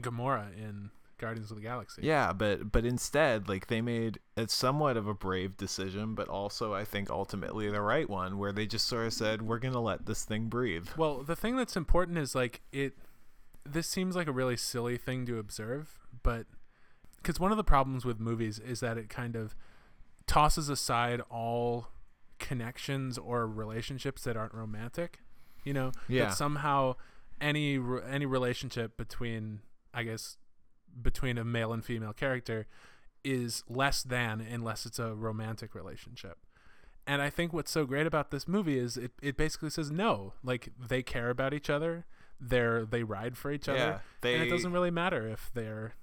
[0.01, 2.03] Gamora in Guardians of the Galaxy.
[2.05, 6.73] Yeah, but but instead, like they made it somewhat of a brave decision, but also
[6.75, 10.07] I think ultimately the right one, where they just sort of said, "We're gonna let
[10.07, 12.97] this thing breathe." Well, the thing that's important is like it.
[13.65, 16.47] This seems like a really silly thing to observe, but
[17.17, 19.55] because one of the problems with movies is that it kind of
[20.27, 21.89] tosses aside all
[22.39, 25.21] connections or relationships that aren't romantic.
[25.65, 26.27] You know, Yeah.
[26.27, 26.95] that somehow
[27.41, 27.75] any
[28.07, 29.61] any relationship between,
[29.93, 30.37] I guess,
[31.01, 32.67] between a male and female character
[33.25, 36.39] is less than unless it's a romantic relationship.
[37.07, 40.35] And I think what's so great about this movie is it, it basically says no.
[40.43, 42.05] Like they care about each other.
[42.41, 43.79] They're they ride for each other.
[43.79, 44.01] Yeah, and
[44.43, 45.95] they- it doesn't really matter if they're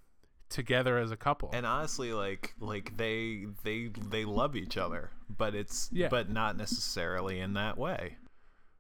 [0.49, 1.49] together as a couple.
[1.53, 6.09] And honestly, like like they they they love each other, but it's Yeah.
[6.09, 8.17] but not necessarily in that way.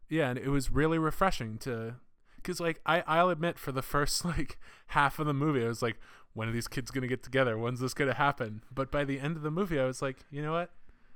[0.09, 1.95] yeah, and it was really refreshing to
[2.45, 5.81] cuz like I I'll admit for the first like half of the movie I was
[5.81, 5.99] like
[6.33, 7.57] when are these kids going to get together?
[7.57, 8.61] When's this going to happen?
[8.73, 10.69] But by the end of the movie I was like, you know what?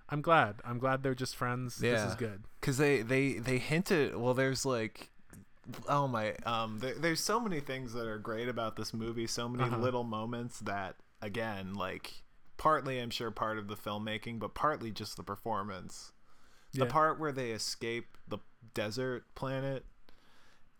[0.07, 0.61] I'm glad.
[0.65, 1.75] I'm glad they're just friends.
[1.75, 2.43] This is good.
[2.61, 5.09] because they they they hinted well there's like
[5.87, 9.47] oh my um there, there's so many things that are great about this movie so
[9.47, 9.77] many Uh-huh.
[9.77, 12.23] little moments that again like
[12.57, 16.11] partly i'm sure part of the filmmaking but partly just the performance
[16.73, 16.91] the Yeah.
[16.91, 18.39] part where they escape the
[18.73, 19.85] desert planet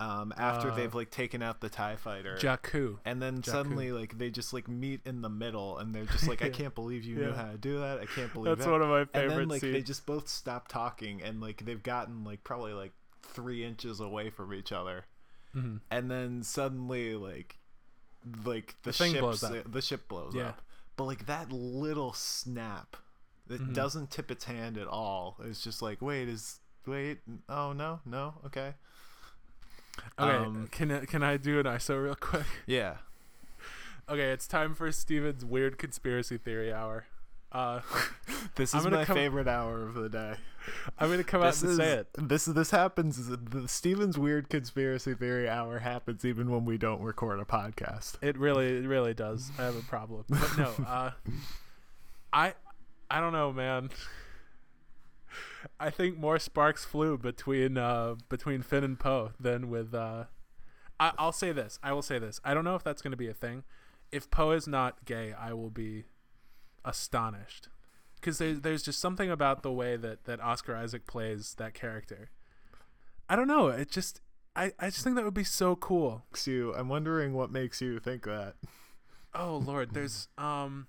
[0.02, 3.00] um after Uh, they've like taken out the tie fighter Jakku.
[3.04, 3.52] and then Jakku.
[3.52, 6.74] suddenly like they just like meet in the middle and they're just like i can't
[6.74, 9.06] believe you knew how to do that i can't believe That's that one of my
[9.06, 12.72] favorite." and then like they just both stop talking and like they've gotten like probably
[12.74, 15.06] like three inches away from each other
[15.56, 15.80] Mhm.
[15.92, 17.58] and then suddenly like
[18.46, 19.72] like the, The ship blows up.
[19.72, 20.50] the ship blows Yeah.
[20.50, 20.62] up
[20.96, 22.96] but like that little snap
[23.48, 23.74] that Mhm.
[23.74, 28.36] doesn't tip its hand at all it's just like wait is wait oh no no
[28.46, 28.76] okay
[30.20, 32.46] Okay, um, can I- can I do an ISO real quick?
[32.66, 32.96] yeah
[34.10, 37.06] Okay, it's time for Steven's weird conspiracy theory hour.
[37.52, 37.82] Uh,
[38.56, 40.36] this is my come- favorite hour of the day
[41.00, 42.08] I'm gonna come out and is, say it.
[42.18, 43.28] This this happens.
[43.28, 48.16] The Steven's weird conspiracy theory hour happens even when we don't record a podcast.
[48.22, 49.52] It really, it really does.
[49.58, 50.72] I have a problem, but no.
[50.88, 51.12] Uh,
[52.32, 52.54] I,
[53.10, 53.90] I don't know, man.
[55.80, 60.26] I think more sparks flew between uh between Finn and Poe than with uh.
[61.00, 61.80] I, I'll say this.
[61.82, 62.42] I will say this.
[62.44, 63.64] I don't know if that's going to be a thing.
[64.12, 66.06] If Poe is not gay, I will be
[66.84, 67.70] astonished
[68.16, 72.30] because there's there's just something about the way that that Oscar Isaac plays that character.
[73.30, 73.68] I don't know.
[73.68, 74.22] It just
[74.56, 76.26] I I just think that would be so cool.
[76.46, 78.56] You, I'm wondering what makes you think that.
[79.34, 80.88] Oh Lord, there's um,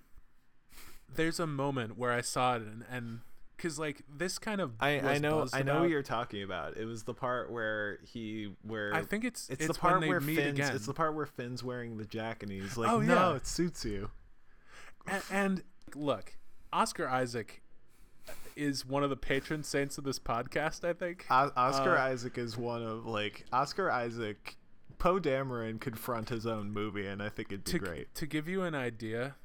[1.13, 3.19] there's a moment where I saw it and and
[3.61, 5.81] because like this kind of I, I know I know about.
[5.81, 6.77] what you're talking about.
[6.77, 10.19] It was the part where he where I think it's it's, it's, the part where
[10.19, 10.75] meet Finn's again.
[10.75, 13.35] it's the part where Finn's wearing the jacket and he's like, Oh, no, yeah.
[13.35, 14.09] it suits you.
[15.07, 15.63] and, and
[15.95, 16.37] look,
[16.73, 17.61] Oscar Isaac
[18.55, 20.83] is one of the patron saints of this podcast.
[20.87, 21.25] I think.
[21.29, 24.57] O- Oscar Uh, Isaac is one of like Oscar Isaac.
[24.99, 28.13] Poe Dameron confront his own movie, and I think it'd be to great.
[28.15, 29.35] to give you an idea,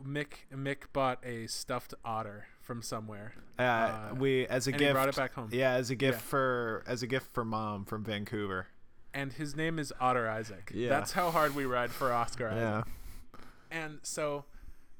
[0.00, 3.34] Mick Mick bought a stuffed otter from somewhere.
[3.58, 5.48] Uh, uh, we as a and he gift brought it back home.
[5.52, 6.28] Yeah, as a gift Yeah.
[6.28, 8.68] for as a gift for mom from Vancouver.
[9.14, 10.70] and his name is Otter Isaac.
[10.74, 10.88] Yeah.
[10.88, 12.58] That's how hard we ride for Oscar Isaac.
[12.60, 13.40] Yeah.
[13.70, 14.44] And so,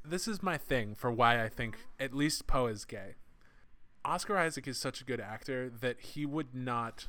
[0.05, 3.15] this is my thing for why I think at least Poe is gay.
[4.05, 7.09] Oscar Isaac is such a good actor that he would not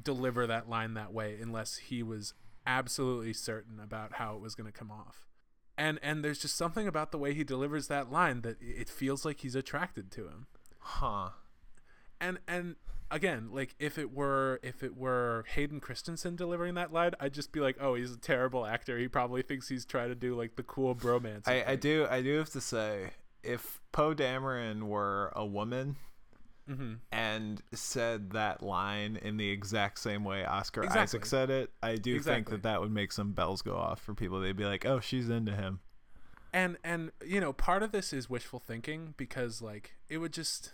[0.00, 2.34] deliver that line that way unless he was
[2.66, 5.26] absolutely certain about how it was going to come off.
[5.76, 9.24] And and there's just something about the way he delivers that line that it feels
[9.24, 10.46] like he's attracted to him.
[10.78, 11.30] Huh.
[12.20, 12.76] And and
[13.10, 17.52] again, like if it were if it were Hayden Christensen delivering that line, I'd just
[17.52, 18.98] be like, "Oh, he's a terrible actor.
[18.98, 22.22] He probably thinks he's trying to do like the cool bromance." I, I do I
[22.22, 23.10] do have to say,
[23.42, 25.96] if Poe Dameron were a woman
[26.66, 31.02] hmm and said that line in the exact same way Oscar Exactly.
[31.02, 34.14] Isaac said it, I do think that that would make some bells go off for
[34.14, 34.40] people.
[34.40, 35.80] They'd be like, "Oh, she's into him."
[36.54, 40.72] and and you know part of this is wishful thinking because like it would just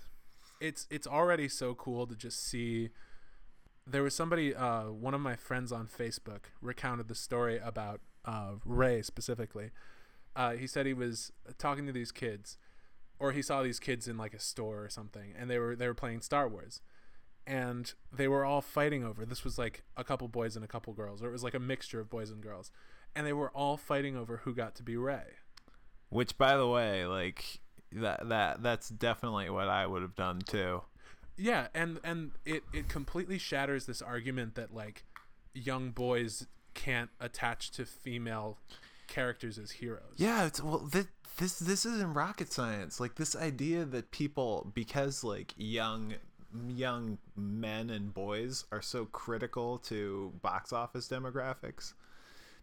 [0.61, 2.91] it's it's already so cool to just see
[3.87, 8.53] there was somebody uh one of my friends on facebook recounted the story about uh
[8.65, 9.71] rey specifically
[10.37, 12.59] uh he said he was talking to these kids
[13.21, 15.87] or he saw these kids in like a store or something and they were they
[15.87, 16.81] were playing star wars
[17.47, 20.93] and they were all fighting over this was like a couple boys and a couple
[20.93, 22.73] girls or it was like a mixture of boys and girls
[23.15, 25.25] and they were all fighting over who got to be rey
[26.11, 27.61] Which, by the way, like
[27.93, 30.83] that that that's definitely what I would have done too.
[31.37, 35.05] Yeah, and and it it completely shatters this argument that like
[35.55, 38.59] young boys can't attach to female
[39.11, 40.15] characters as heroes.
[40.17, 42.99] Yeah, it's well this this this isn't rocket science.
[43.01, 46.15] Like this idea that people because like young
[46.69, 51.93] young men and boys are so critical to box office demographics.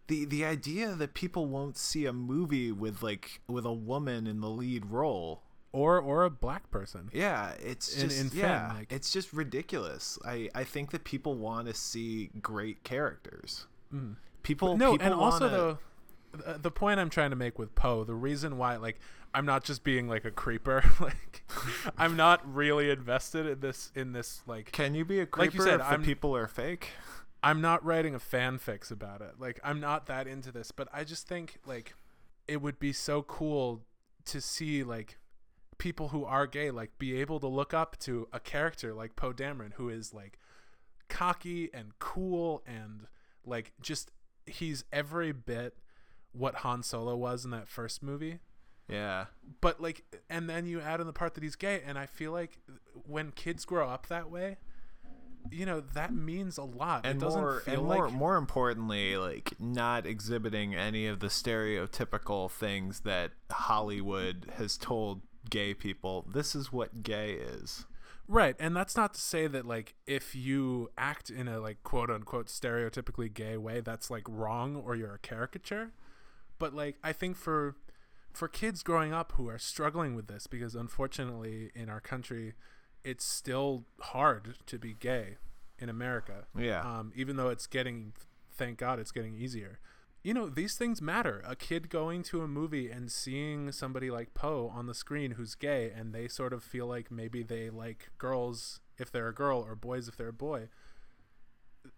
[0.08, 4.40] The the idea that people won't see a movie with like with a woman in
[4.40, 5.42] the lead role.
[5.70, 7.10] Or or a black person.
[7.12, 10.18] Yeah, it's In- just in yeah, like- it's just ridiculous.
[10.24, 13.66] I I think that people want to see great characters.
[13.94, 14.16] Mm.
[14.42, 15.78] People no, people and also wanna- though
[16.38, 18.98] the, the point I'm trying to make with Poe, the reason why like
[19.34, 21.44] I'm not just being like a creeper, like
[21.96, 25.54] I'm not really invested in this in this like Can you be a creeper Like
[25.54, 26.90] you said, if I'm- the people are fake?
[27.40, 29.34] I'm not writing a fanfics about it.
[29.38, 31.94] Like I'm not that into this, but I just think like
[32.48, 33.84] it would be so cool
[34.24, 35.18] to see like
[35.78, 39.32] people who are gay like be able to look up to a character like Poe
[39.32, 40.38] Dameron who is like
[41.08, 43.06] cocky and cool and
[43.46, 44.10] like just
[44.46, 45.76] he's every bit
[46.32, 48.38] what Han Solo was in that first movie.
[48.88, 49.26] Yeah.
[49.60, 52.32] but like and then you add in the part that he's gay and i feel
[52.32, 52.58] like
[53.06, 54.56] when kids grow up that way
[55.50, 57.04] you know that means a lot.
[57.04, 61.20] And it doesn't more feel and more like more importantly like not exhibiting any of
[61.20, 67.86] the stereotypical things that hollywood has told gay people this is what gay is.
[68.26, 72.10] Right and that's not to say that like if you act in a like quote
[72.10, 75.92] unquote stereotypically gay way that's like wrong or you're a caricature
[76.58, 77.76] but like i think for
[78.32, 82.54] for kids growing up who are struggling with this because unfortunately in our country
[83.04, 85.36] it's still hard to be gay
[85.78, 86.44] in america.
[86.56, 86.80] Yeah.
[86.80, 88.12] Um, even though it's getting
[88.52, 89.78] thank god it's getting easier.
[90.22, 91.42] You know these things matter.
[91.46, 95.54] A kid going to a movie and seeing somebody like poe on the screen who's
[95.54, 99.60] gay and they sort of feel like maybe they like girls if they're a girl
[99.60, 100.68] or boys if they're a boy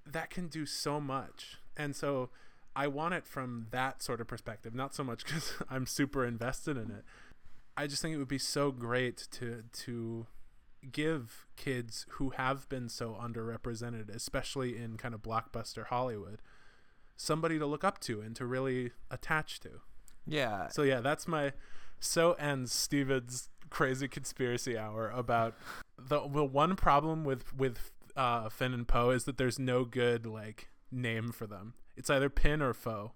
[0.06, 1.58] that can do so much.
[1.76, 2.30] And so
[2.76, 6.76] i want it from that sort of perspective not so much because i'm super invested
[6.76, 7.04] in it
[7.76, 10.26] i just think it would be so great to to
[10.92, 16.40] give kids who have been so underrepresented, especially in kind of blockbuster Hollywood,
[17.16, 19.80] somebody to look up to and to really attach to.
[20.26, 21.52] yeah So yeah, that's my
[21.98, 25.54] so ends Steven's crazy conspiracy hour about
[25.98, 30.26] the the one problem with with uh, Finn and Poe is that there's no good
[30.26, 31.74] like name for them.
[32.00, 33.12] It's either pin or foe.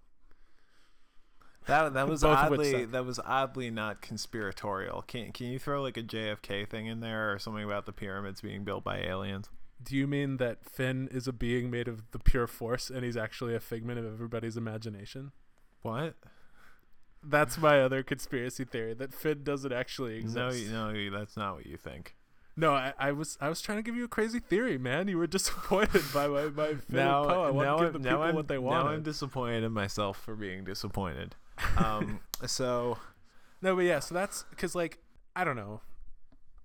[1.66, 6.02] that that was oddly that was oddly not conspiratorial can can you throw like a
[6.02, 9.48] jfk thing in there or something about the pyramids being built by aliens
[9.82, 13.16] Do you mean that Finn is a being made of the pure force and he's
[13.16, 15.32] actually a figment of everybody's imagination?
[15.80, 16.14] what
[17.22, 20.68] That's my other conspiracy theory that Finn doesn't actually exist.
[20.70, 22.14] no no that's not what you think
[22.56, 25.08] No, I, I was I was trying to give you a crazy theory, man.
[25.08, 27.42] You were disappointed by my, my now, and Poe.
[27.42, 29.72] I want now, to give the I'm, people I'm, what they now I'm disappointed in
[29.72, 31.36] myself for being disappointed.
[31.76, 32.98] Um, so
[33.62, 34.98] no, but yeah, so that's because like
[35.36, 35.80] I don't know.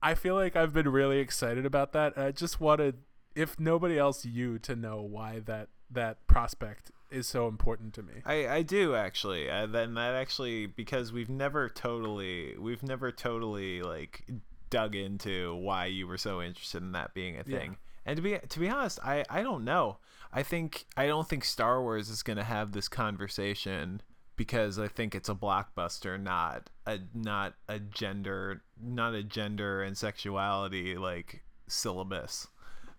[0.02, 2.18] I feel like I've been really excited about that.
[2.18, 3.00] I just wanted,
[3.36, 8.14] if nobody else, you to know why that that prospect is so important to me.
[8.26, 9.50] I, I do actually.
[9.50, 14.26] Uh, then that actually because we've never totally we've never totally like
[14.70, 17.58] dug into why you were so interested in that being a Yeah.
[17.60, 17.78] thing.
[18.06, 20.00] And to be to be honest, I I don't know.
[20.32, 24.02] I think I don't think Star Wars is going to have this conversation
[24.36, 29.98] because I think it's a blockbuster, not a not a gender, not a gender and
[29.98, 32.48] sexuality like syllabus.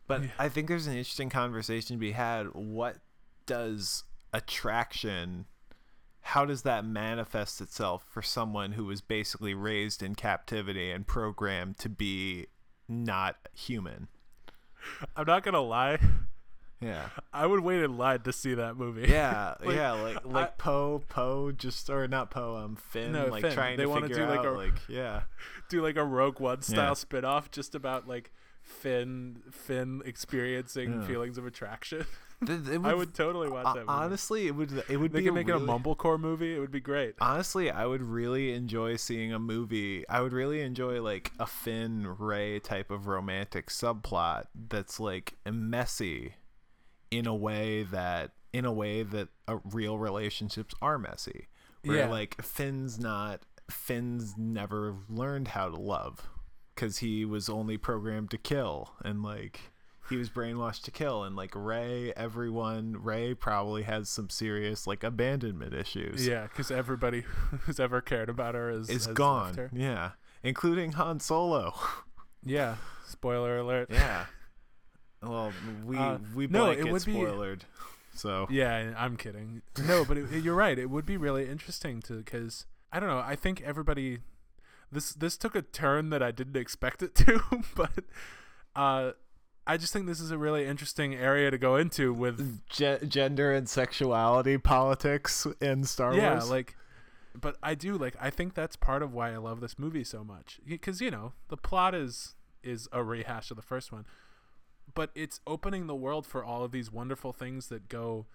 [0.07, 2.49] But I think there's an interesting conversation to be had.
[2.55, 2.99] What
[3.47, 5.47] does attraction
[6.23, 11.79] how does that manifest itself for someone who was basically raised in captivity and programmed
[11.79, 12.47] to be
[12.89, 14.09] not human?
[15.17, 15.99] I'm not gonna lie.
[16.81, 17.11] Yeah.
[17.33, 19.07] I would wait in line to see that movie.
[19.11, 23.43] Yeah, Like, yeah, like like Poe, Poe, just or not Poe, um, Finn, No, like
[23.43, 23.53] Finn.
[23.53, 25.23] trying They to figure do, like, out, a- like, yeah,
[25.69, 26.95] do like a Rogue One style Yeah.
[26.95, 28.31] spin-off just about like
[28.63, 31.07] Finn Finn experiencing Yeah.
[31.07, 32.07] feelings of attraction.
[32.43, 33.87] It I would totally watch that movie.
[33.89, 36.55] honestly, it would it would they be could make really, it a mumblecore movie.
[36.55, 37.15] It would be great.
[37.21, 40.09] Honestly, I would really enjoy seeing a movie.
[40.09, 46.35] I would really enjoy like a Finn Rey type of romantic subplot that's like messy
[47.11, 51.49] in a way that in a way that uh, real relationships are messy.
[51.85, 52.09] Where Yeah.
[52.09, 56.29] like Finn's not Finn's never learned how to love
[56.77, 59.70] cuz he was only programmed to kill and like
[60.11, 65.03] he was brainwashed to kill and like Rey everyone Rey probably has some serious like
[65.03, 67.21] abandonment issues Yeah, because everybody
[67.63, 69.71] who's ever cared about her is is gone.
[69.73, 70.11] Yeah,
[70.43, 71.75] including Han Solo.
[72.43, 72.77] Yeah.
[73.07, 73.89] Spoiler alert.
[73.91, 74.25] yeah.
[75.23, 75.53] Well,
[75.85, 77.13] we Uh, we no, it would be-
[78.15, 79.63] So Yeah, I'm kidding.
[79.87, 80.79] No, but it, you're right.
[80.79, 83.19] It would be really interesting to because I don't know.
[83.19, 84.19] I think everybody
[84.91, 87.43] this this took a turn that I didn't expect it to,
[87.77, 88.05] but
[88.75, 89.13] uh,
[89.71, 93.53] I just think this is a really interesting area to go into with Ge- gender
[93.53, 96.47] and sexuality politics in Star yeah, Wars.
[96.47, 96.77] Yeah, like.
[97.41, 98.17] But I do like.
[98.21, 101.35] I think that's part of why I love this movie so much because you know
[101.51, 104.07] the plot is is a rehash of the first one,
[104.93, 108.27] but it's opening the world for all of these wonderful things that go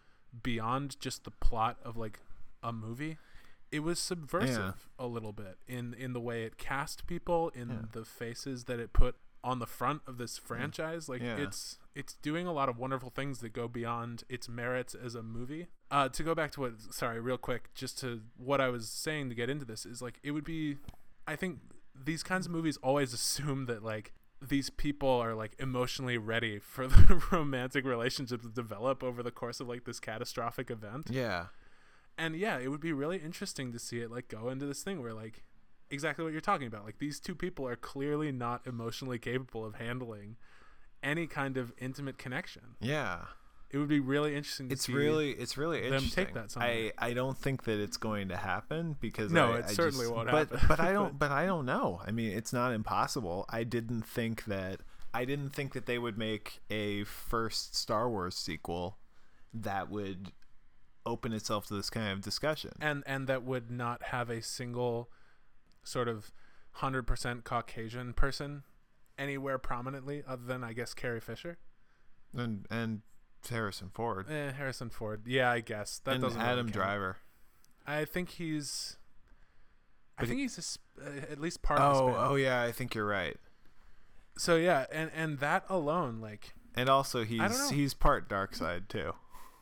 [0.42, 2.22] beyond just the plot of like
[2.64, 3.18] a movie.
[3.74, 7.76] It was subversive a little bit in in the way it cast people, in Yeah.
[7.92, 11.08] the faces that it put on the front of this franchise.
[11.08, 11.38] Like Yeah.
[11.38, 15.24] it's it's doing a lot of wonderful things that go beyond its merits as a
[15.24, 15.68] movie.
[15.92, 19.30] Uh, to go back to what, sorry, real quick, just to what I was saying
[19.30, 20.78] to get into this is like it would be,
[21.28, 21.60] I think
[21.96, 26.88] these kinds of movies always assume that like these people are like emotionally ready for
[26.96, 31.08] the romantic relationships to develop over the course of like this catastrophic event.
[31.10, 31.46] yeah,
[32.18, 35.02] And yeah, it would be really interesting to see it like go into this thing
[35.02, 35.44] where like
[35.90, 36.86] exactly what you're talking about.
[36.86, 40.36] Like these two people are clearly not emotionally capable of handling
[41.04, 42.76] any kind of intimate connection.
[42.80, 43.20] yeah.
[43.72, 46.26] It would be really interesting to It's see really it's really them interesting.
[46.26, 46.92] take that somewhere.
[46.98, 50.06] I I don't think that it's going to happen because No, I, it I certainly
[50.06, 50.68] just- won't but, happen.
[50.70, 51.20] But I don't.
[51.20, 52.00] But I don't know.
[52.06, 53.46] I mean, it's not impossible.
[53.50, 54.80] I didn't think that.
[55.14, 58.98] I didn't think that they would make a first Star Wars sequel
[59.54, 60.32] that would
[61.06, 62.72] open itself to this kind of discussion.
[62.80, 65.10] and and that would not have a single
[65.86, 66.32] sort of
[66.80, 68.64] 100% Caucasian person
[69.18, 71.58] anywhere prominently other than I guess Carrie Fisher.
[72.36, 73.02] And and
[73.50, 75.22] Harrison Ford Eh, Harrison Ford.
[75.26, 76.00] Yeah, I guess.
[76.04, 76.74] That and doesn't really Adam count.
[76.74, 77.18] Driver.
[77.88, 78.98] I think he's
[80.18, 82.30] I But think he's a uh, at least part Oh, Hispanic.
[82.32, 83.38] oh yeah, I think you're right.
[84.38, 89.14] So yeah, and and that alone like And also he's he's part dark side too.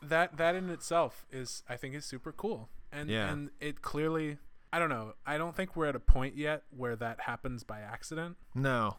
[0.02, 2.70] that that in itself is I think is super cool.
[2.90, 3.30] And Yeah.
[3.30, 4.38] and it clearly
[4.74, 5.12] I don't know.
[5.24, 8.36] I don't think we're at a point yet where that happens by accident.
[8.56, 8.96] No.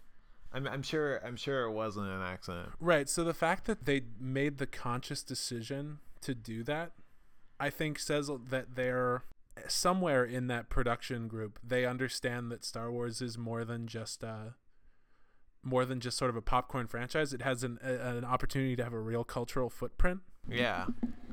[0.53, 2.69] I'm I'm sure I'm sure it wasn't an accident.
[2.79, 3.09] Right.
[3.09, 6.93] So the fact that they made the conscious decision to do that,
[7.59, 9.23] I think says that they're
[9.67, 11.59] somewhere in that production group.
[11.61, 14.51] They understand that Star Wars is more than just uh
[15.61, 17.33] more than just sort of a popcorn franchise.
[17.33, 20.21] It has an a, an opportunity to have a real cultural footprint.
[20.49, 20.85] Yeah.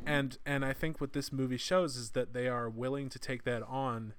[0.04, 3.44] And and I think what this movie shows is that they are willing to take
[3.44, 4.14] that on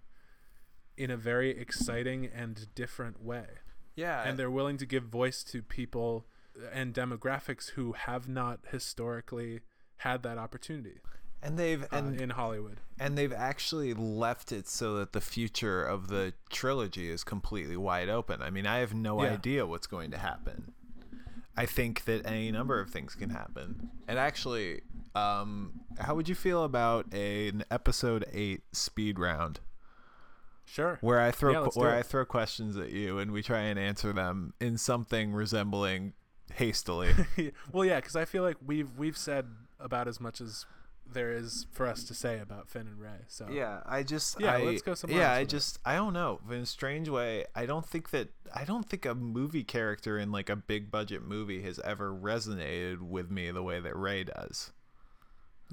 [0.97, 3.45] in a very exciting and different way
[3.95, 4.23] Yeah.
[4.23, 6.25] and they're willing to give voice to people
[6.71, 9.61] and demographics who have not historically
[9.97, 10.99] had that opportunity
[11.41, 12.79] and they've uh, and in Hollywood.
[12.99, 18.07] and they've actually left it so that the future of the trilogy is completely wide
[18.07, 18.41] open.
[18.41, 19.33] I mean, I have no Yeah.
[19.33, 20.71] idea what's going to happen.
[21.57, 23.89] I think that any number of things can happen.
[24.07, 24.81] And actually,
[25.15, 29.59] um, how would you feel about a, an episode eight speed round
[30.65, 30.97] Sure.
[31.01, 31.93] where I throw Yeah, where.
[31.93, 36.13] I throw questions at you and we try and answer them in something resembling
[36.55, 37.13] hastily?
[37.71, 39.47] well, yeah, because I feel like we've we've said
[39.79, 40.65] about as much as
[41.11, 43.25] there is for us to say about Finn and Rey.
[43.27, 45.49] So Yeah, I just Yeah, I, let's go somewhere Yeah, I it.
[45.49, 46.39] just I don't know.
[46.49, 50.31] In a strange way, I don't think that I don't think a movie character in
[50.31, 54.71] like a big budget movie has ever resonated with me the way that Rey does.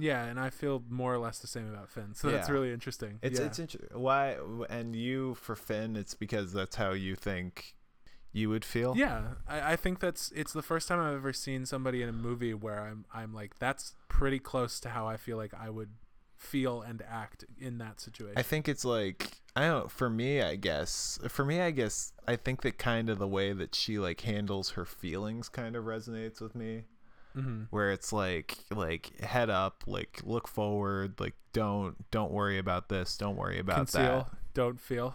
[0.00, 2.14] Yeah, and I feel more or less the same about Finn.
[2.14, 3.18] So that's really interesting.
[3.22, 3.46] It's yeah.
[3.46, 3.90] it's interesting.
[3.98, 4.36] Why
[4.68, 5.96] and you for Finn?
[5.96, 7.74] It's because that's how you think
[8.32, 8.96] you would feel.
[8.96, 12.12] Yeah, I, I think that's it's the first time I've ever seen somebody in a
[12.12, 15.90] movie where I'm I'm like that's pretty close to how I feel like I would
[16.36, 18.38] feel and act in that situation.
[18.38, 22.36] I think it's like I don't for me I guess for me I guess I
[22.36, 26.40] think that kind of the way that she like handles her feelings kind of resonates
[26.40, 26.84] with me
[27.34, 32.88] hmm where it's like like head up like look forward like don't don't worry about
[32.88, 35.14] this don't worry about Conceal, that don't feel.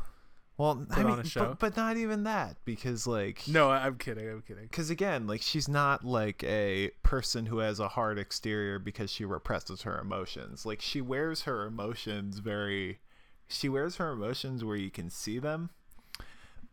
[0.57, 1.47] well I on mean a show.
[1.49, 4.29] But, but not even that because like No, I'm kidding.
[4.29, 4.63] I'm kidding.
[4.63, 9.25] because again like she's not like a person who has a hard exterior because she
[9.25, 12.99] represses her emotions like she wears her emotions very
[13.47, 15.69] she wears her emotions where you can see them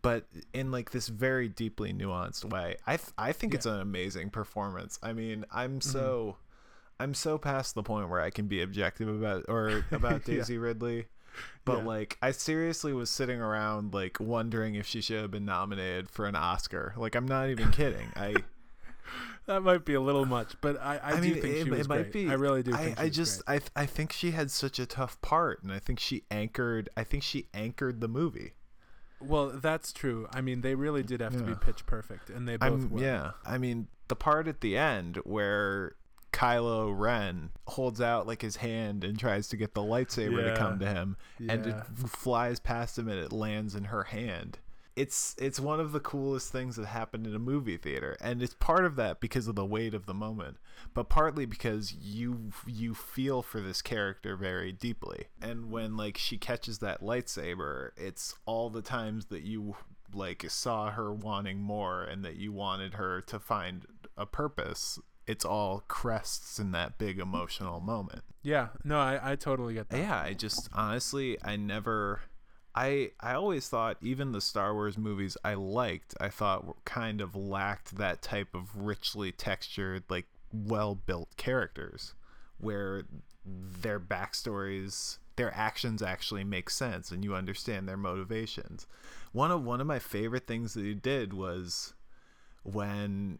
[0.02, 3.72] but in like this very deeply nuanced way i th- i think it's Yeah.
[3.72, 3.80] Mm-hmm.
[3.82, 6.36] an amazing performance i mean i'm so
[7.00, 10.36] i'm so past the point where i can be objective about or about Yeah.
[10.36, 11.06] daisy ridley
[11.64, 11.84] but Yeah.
[11.84, 16.26] like i seriously was sitting around like wondering if she should have been nominated for
[16.26, 18.34] an oscar like i'm not even kidding i
[19.46, 21.70] That might be a little much, but I, I, I, do mean, think it, she
[21.70, 22.12] was it might great.
[22.12, 22.30] be.
[22.30, 22.72] I really do.
[22.72, 23.56] I, I just, great.
[23.56, 26.88] I, th- I think she had such a tough part, and I think she anchored.
[26.96, 28.52] I think she anchored the movie.
[29.22, 30.28] Well, that's true.
[30.32, 33.00] I mean, they really did have to be pitch perfect, and they both I'm, were.
[33.00, 33.32] yeah.
[33.44, 35.94] I mean, the part at the end where
[36.32, 40.78] Kylo Ren holds out like his hand and tries to get the lightsaber to come
[40.78, 41.16] to him,
[41.48, 41.74] and it
[42.06, 44.58] flies past him and it lands in her hand.
[44.94, 48.54] It's it's one of the coolest things that happened in a movie theater, and it's
[48.54, 50.58] part of that because of the weight of the moment,
[50.92, 55.28] but partly because you you feel for this character very deeply.
[55.40, 59.76] And when like she catches that lightsaber, it's all the times that you
[60.14, 63.86] like saw her wanting more and that you wanted her to find
[64.16, 64.98] a purpose.
[65.26, 68.22] It's all crests in that big emotional moment.
[68.42, 68.68] Yeah.
[68.84, 69.98] No, I, I totally get that.
[69.98, 72.20] Yeah, I just honestly I never
[72.74, 77.36] I I always thought even the Star Wars movies I liked, I thought kind of
[77.36, 82.14] lacked that type of richly textured like well-built characters
[82.58, 83.04] where
[83.44, 88.86] their backstories their actions actually make sense and you understand their motivations.
[89.32, 91.94] One of one of my favorite things that he did was
[92.62, 93.38] when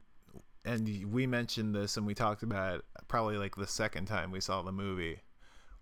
[0.64, 4.40] and we mentioned this and we talked about it probably like the second time we
[4.40, 5.20] saw the movie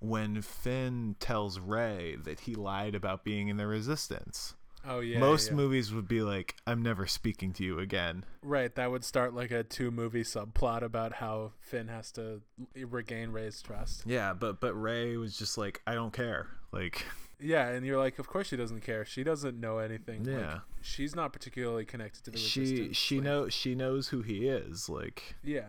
[0.01, 4.55] when Finn tells Rey that he lied about being in the resistance.
[4.89, 5.19] Oh yeah.
[5.19, 5.57] Most yeah.
[5.57, 8.25] movies would be like, I'm never speaking to you again.
[8.43, 12.41] Right, that would start like a two movie subplot about how Finn has to
[12.75, 14.05] regain Rey's trust.
[14.07, 16.49] Yeah, but but Rey was just like, I don't care.
[16.73, 17.05] Like
[17.39, 19.05] Yeah, and you're like, of course she doesn't care.
[19.05, 20.25] She doesn't know anything.
[20.25, 20.59] Like, Yeah.
[20.81, 22.97] she's not particularly connected to the she resistance.
[22.97, 24.89] she like- know she knows who he is.
[24.89, 25.69] Like Yeah.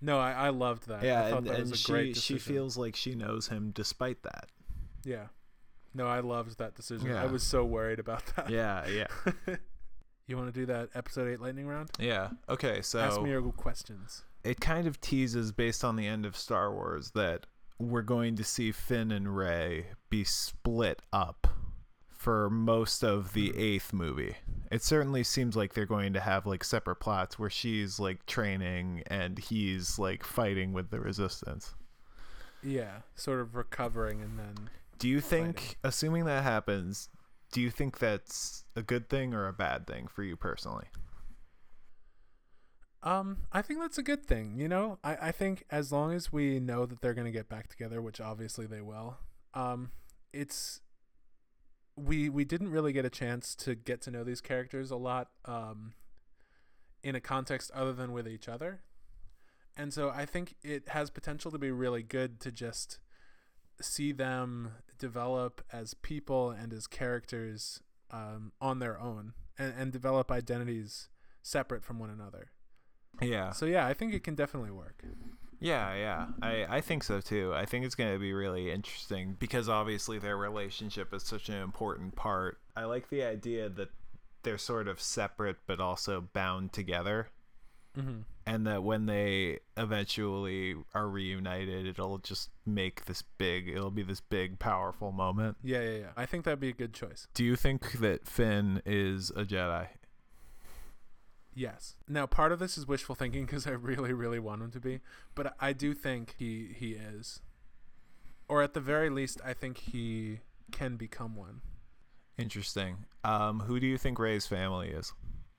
[0.00, 1.02] No, I, I loved that.
[1.02, 3.70] yeah, I thought and, that and a she great she feels like she knows him
[3.74, 4.46] despite that.
[5.04, 5.26] Yeah.
[5.94, 7.12] No, I loved that decision.
[7.12, 8.48] I was so worried about that.
[8.48, 9.56] Yeah, yeah.
[10.26, 11.90] you want to do that episode 8 lightning round?
[11.98, 12.30] Yeah.
[12.48, 14.22] Okay, so Ask me your questions.
[14.44, 17.46] it kind of teases based on the end of Star Wars that
[17.78, 21.48] we're going to see Finn and Rey be split up
[22.20, 24.36] for most of the eighth movie.
[24.70, 29.02] It certainly seems like they're going to have like separate plots where she's like training
[29.06, 31.72] and he's like fighting with the resistance.
[32.62, 34.68] Yeah, sort of recovering and then
[34.98, 35.76] Do you think Fighting.
[35.82, 37.08] assuming that happens,
[37.52, 40.84] do you think that's a good thing or a bad thing for you personally?
[43.02, 44.56] Um, I think that's a good thing.
[44.58, 47.68] You know, I, I think as long as we know that they're gonna get back
[47.70, 49.16] together, which obviously they will.
[49.54, 49.90] Um,
[50.34, 50.82] it's
[51.96, 55.28] we we didn't really get a chance to get to know these characters a lot.
[55.44, 55.94] Um,
[57.02, 58.82] in a context other than with each other,
[59.76, 62.98] and so I think it has potential to be really good to just
[63.80, 67.80] see them develop as people and as characters
[68.10, 71.08] um, on their own and, and develop identities
[71.42, 72.50] separate from one another.
[73.20, 73.52] Yeah.
[73.52, 75.02] So yeah, I think it can definitely work.
[75.60, 76.26] Yeah, yeah.
[76.42, 77.52] I, I think so too.
[77.54, 81.56] I think it's going to be really interesting because obviously their relationship is such an
[81.56, 82.58] important part.
[82.74, 83.90] I like the idea that
[84.42, 87.28] they're sort of separate but also bound together
[87.98, 88.20] Mm-hmm.
[88.46, 94.20] and that when they eventually are reunited it'll just make this big it'll be this
[94.20, 95.56] big powerful moment.
[95.64, 96.06] Yeah, yeah, yeah.
[96.16, 97.26] I think that'd be a good choice.
[97.34, 99.88] Do you think that Finn is a Jedi?
[101.54, 101.96] Yes.
[102.08, 105.00] Now, part of this is wishful thinking because I really, really want him to be,
[105.34, 107.40] but I do think he he is,
[108.48, 110.40] or at the very least, I think he
[110.70, 111.60] can become one.
[112.38, 113.04] Interesting.
[113.24, 115.12] Um who do you think Rey's family is?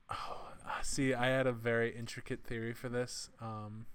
[0.10, 3.30] Oh, see, I had a very intricate theory for this.
[3.42, 3.86] Um,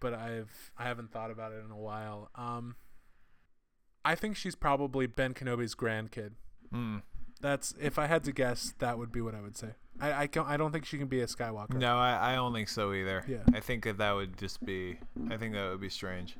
[0.00, 2.30] but I've I haven't thought about it in a while.
[2.34, 2.76] Um,
[4.04, 6.32] I think she's probably Ben Kenobi's grandkid.
[6.70, 6.98] Hmm.
[7.40, 9.74] That's if I had to guess, that would be what I would say.
[10.00, 11.74] I I, don't, I don't think she can be a Skywalker.
[11.74, 13.24] No, I, I don't think so either.
[13.28, 13.38] Yeah.
[13.52, 14.98] I think that that would just be.
[15.30, 16.36] I think that would be strange.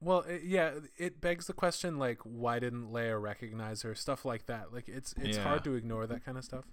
[0.00, 3.94] Well, it, yeah, it begs the question like, why didn't Leia recognize her?
[3.94, 4.72] Stuff like that.
[4.72, 5.42] Like, it's it's Yeah.
[5.44, 6.64] hard to ignore that kind of stuff.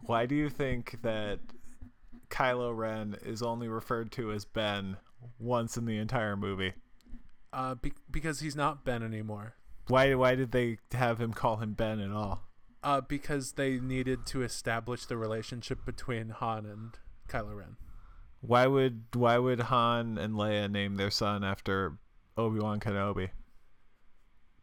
[0.00, 1.38] Why do you think that
[2.30, 4.96] Kylo Ren is only referred to as Ben
[5.38, 6.72] once in the entire movie?
[7.52, 9.54] Uh, be- because he's not Ben anymore.
[9.88, 12.42] Why why did they have him call him Ben at all?
[12.82, 17.76] Uh, because they needed to establish the relationship between Han and Kylo Ren.
[18.40, 21.98] Why would why would Han and Leia name their son after
[22.36, 23.30] Obi Wan Kenobi?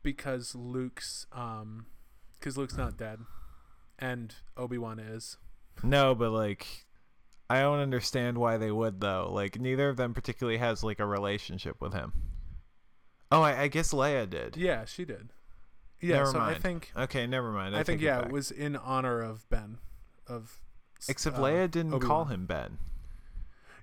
[0.03, 1.86] Because Luke's um,
[2.38, 3.20] because Luke's not dead,
[3.97, 5.38] and Obi Wan is.
[5.82, 6.86] No, but like
[7.49, 9.30] I don't understand why they would though.
[9.32, 12.11] Like neither of them particularly has like a relationship with him.
[13.32, 14.57] Oh, I, I guess Leia did.
[14.57, 15.30] Yeah, she did.
[16.01, 17.75] Yeah, Never so I think Okay, never mind.
[17.75, 18.27] I, think yeah, back.
[18.27, 19.79] it was in honor of Ben,
[20.27, 20.61] of.
[21.07, 22.27] Except uh, Leia didn't call Obi-Wan.
[22.27, 22.77] him Ben.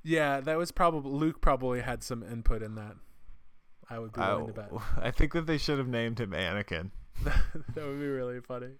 [0.02, 1.40] Yeah, that was probably Luke.
[1.40, 2.96] Probably had some input in that.
[3.88, 4.70] I would be I, willing to bet.
[5.00, 6.90] I think that they should have named him Anakin.
[7.24, 8.72] that would be really funny.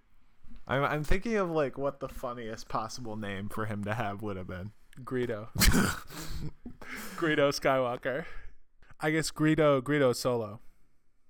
[0.67, 4.37] I'm I'm thinking of like what the funniest possible name for him to have would
[4.37, 4.73] have been.
[5.03, 5.49] Greedo.
[7.17, 8.25] Greedo Skywalker.
[9.01, 10.61] I guess Greedo Greedo Solo,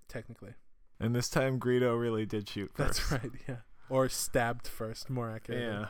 [0.09, 0.55] technically.
[0.99, 3.09] And this time Greedo really did shoot first.
[3.09, 3.33] That's right.
[3.49, 3.57] Yeah.
[3.89, 5.67] Or stabbed first, more accurately.
[5.67, 5.87] Yeah.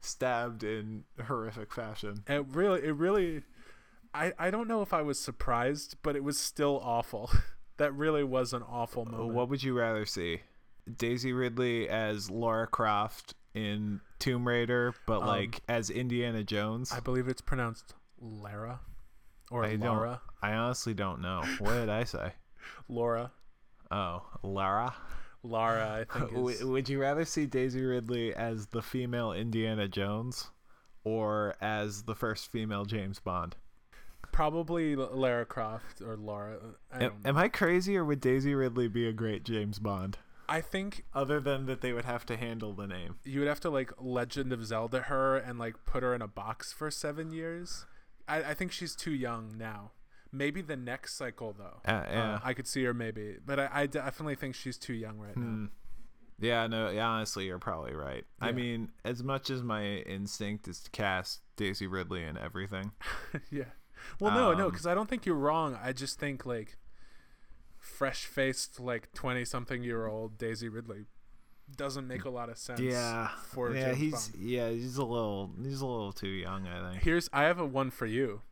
[0.00, 2.22] Stabbed in horrific fashion.
[2.28, 3.42] It really, it really.
[4.14, 7.30] I I don't know if I was surprised, but it was still awful.
[7.78, 9.34] that really was an awful moment.
[9.34, 10.42] What would you rather see?
[10.96, 16.92] Daisy Ridley as Laura Croft in Tomb Raider, but Um, like as Indiana Jones?
[16.92, 18.80] I believe it's pronounced Lara,
[19.50, 20.20] or I Laura.
[20.40, 21.42] I honestly don't know.
[21.58, 22.34] What did I say?
[22.88, 23.32] Laura.
[23.90, 24.94] Oh, Lara.
[25.42, 26.32] Lara, I think.
[26.50, 30.50] Is, Would you rather see Daisy Ridley as the female Indiana Jones
[31.04, 33.56] or as the first female James Bond?
[34.32, 36.58] probably Lara Croft or Laura.
[36.92, 40.18] I, Am, am I crazy or would Daisy Ridley be a great James Bond?
[40.48, 43.16] I think Other than that, they would have to handle the name.
[43.24, 46.28] you would have to like Legend of Zelda her and like put her in a
[46.28, 47.86] box for seven years.
[48.28, 49.92] I, I think she's too young now.
[50.36, 51.80] Maybe the next cycle though.
[51.90, 52.34] Uh, yeah.
[52.34, 55.34] Uh, I could see her maybe, but I, I definitely think she's too young right
[55.34, 55.66] Hmm.
[56.38, 58.26] Yeah, no, yeah, honestly, you're probably right.
[58.42, 62.92] I mean, as much as my instinct is to cast Daisy Ridley in everything,
[63.50, 63.64] yeah.
[64.20, 65.78] Well, no, no, Um, because I don't think you're wrong.
[65.82, 66.76] I just think like
[67.78, 71.06] fresh-faced, like twenty-something-year-old Daisy Ridley
[71.74, 72.80] doesn't make a lot of sense.
[72.80, 74.44] yeah, for yeah, James he's Bond.
[74.44, 77.02] yeah, he's a little, he's a little too young, I think.
[77.02, 78.42] Here's I have a one for you.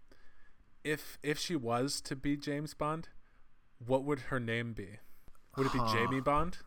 [0.85, 3.09] If if she was to be James Bond,
[3.85, 4.99] what would her name be?
[5.57, 5.93] Would it be Huh.
[5.95, 6.59] Jamie Bond?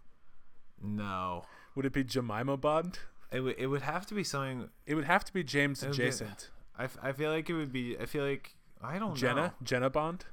[0.81, 1.45] No,
[1.75, 2.99] Would it be Jemima Bond?
[3.31, 4.69] it would, it would have to be something.
[4.85, 6.11] It would have to be James would be-
[6.79, 7.97] I, f- I feel like it would be.
[7.97, 9.41] I feel like I don't Jenna, know.
[9.41, 10.25] Jenna Jenna Bond.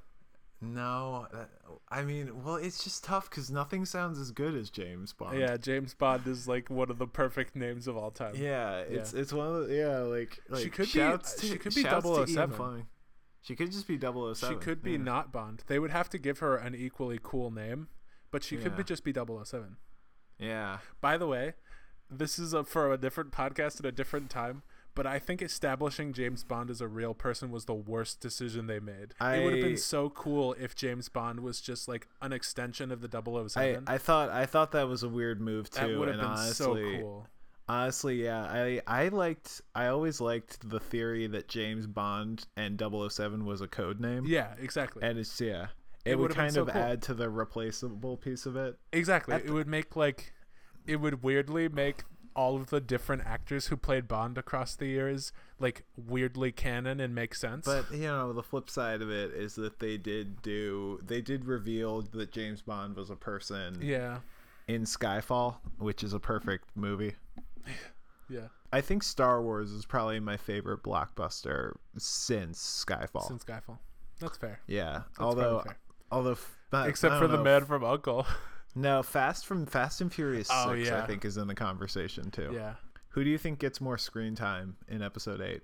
[0.61, 1.51] No, that,
[1.89, 5.39] I mean, well, it's just tough because nothing sounds as good as James Bond.
[5.39, 8.35] Yeah, James Bond is like one of the perfect names of all time.
[8.37, 11.59] Yeah, it's it's one of the yeah like, like could be- shouts uh, to, she
[11.59, 12.87] could be shouts 007.
[13.45, 14.35] She could just be 007.
[14.35, 14.97] she could be yeah.
[14.97, 15.65] not Bond.
[15.67, 17.89] They would have to give her an equally cool name,
[18.31, 19.77] but she could be just be 007.
[20.39, 21.53] Yeah, By the way,
[22.11, 24.63] this is a, for a different podcast at a different time,
[24.95, 28.81] but I think establishing James Bond as a real person was the worst decision they
[28.81, 29.15] made.
[29.21, 32.91] I, it would have been so cool if James Bond was just like an extension
[32.91, 33.09] of the
[33.49, 33.85] 007.
[33.87, 35.87] I thought I thought that was a weird move too.
[35.87, 37.29] that would have been honestly, so cool.
[37.69, 43.45] Honestly, yeah, I I liked I always liked the theory that James Bond and 007
[43.45, 44.25] was a code name.
[44.27, 45.03] Yeah, exactly.
[45.03, 45.69] and it's yeah.
[46.05, 46.83] It It, would kind so of cool.
[46.83, 48.79] add to the replaceable piece of it.
[48.93, 49.35] exactly.
[49.35, 50.33] at It the- would make like
[50.87, 52.03] it would weirdly make
[52.37, 57.15] all of the different actors who played Bond across the years like weirdly canon and
[57.15, 57.65] make sense.
[57.65, 61.45] But you know, the flip side of it is that they did do they did
[61.47, 64.19] reveal that James Bond was a person yeah.
[64.69, 67.15] in Skyfall, which is a perfect movie.
[68.29, 68.49] Yeah.
[68.73, 73.29] I think Star Wars is probably my favorite blockbuster since Skyfall.
[73.29, 73.79] Since Skyfall.
[74.21, 74.61] That's fair.
[74.67, 75.79] yeah, That's although probably fair.
[76.11, 78.27] although f- not- Except for don't the man from Uncle.
[78.77, 81.01] No, Fast from Fast and Furious Oh, Six, yeah.
[81.01, 82.51] I think, is in the conversation too.
[82.53, 82.75] yeah.
[83.11, 85.63] Who do you think gets more screen time in Episode Eight?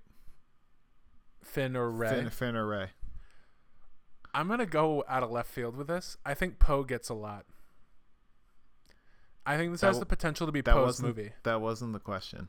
[1.42, 2.08] Finn or Rey.
[2.08, 2.90] Finn, Finn or Rey?
[4.32, 6.16] I'm gonna go out of left field with this.
[6.24, 7.46] I think Poe gets a lot.
[9.46, 11.32] I think this That has w- the potential to be That Poe's movie.
[11.44, 12.48] that wasn't the question.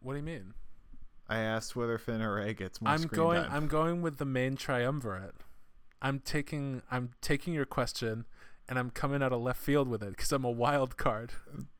[0.00, 0.54] What do you mean?
[1.28, 3.42] I asked whether Finn or Rey gets more I'm screen going.
[3.42, 3.50] time.
[3.52, 5.34] I'm going with the main triumvirate.
[6.00, 8.24] I'm taking I'm taking your question,
[8.68, 11.32] and I'm coming out of left field with it because I'm a wild card.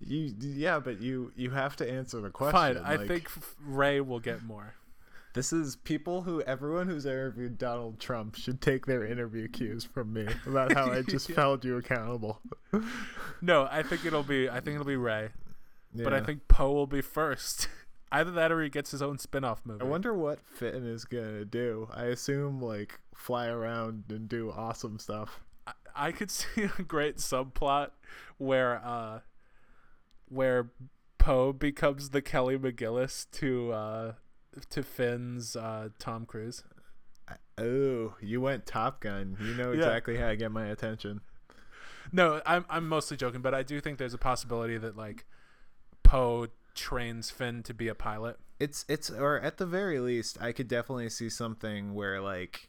[0.00, 2.52] You yeah, but you you have to answer the question.
[2.52, 3.28] Fine, I think
[3.62, 4.74] Rey will get more.
[5.36, 10.14] This is people who everyone who's interviewed Donald Trump should take their interview cues from
[10.14, 11.36] me about how I just Yeah.
[11.36, 12.40] held you accountable.
[13.42, 15.28] No, I think it'll be I think it'll be Rey,
[15.94, 17.68] but I think Poe will be first.
[18.12, 19.82] Either that or he gets his own spin-off movie.
[19.82, 21.88] I wonder what Finn is gonna do.
[21.92, 25.40] I assume like fly around and do awesome stuff.
[25.66, 27.90] I, I could see a great subplot
[28.38, 29.20] where uh
[30.30, 30.70] where
[31.18, 34.12] Poe becomes the Kelly McGillis to uh
[34.70, 36.62] to Finn's uh Tom Cruise.
[37.58, 39.36] Oh, you went Top Gun.
[39.40, 39.78] You know Yeah.
[39.78, 41.20] exactly how to get my attention.
[42.12, 45.24] No, I'm I'm mostly joking, but I do think there's a possibility that like
[46.02, 48.38] Poe trains Finn to be a pilot.
[48.60, 52.68] It's it's or at the very least, I could definitely see something where like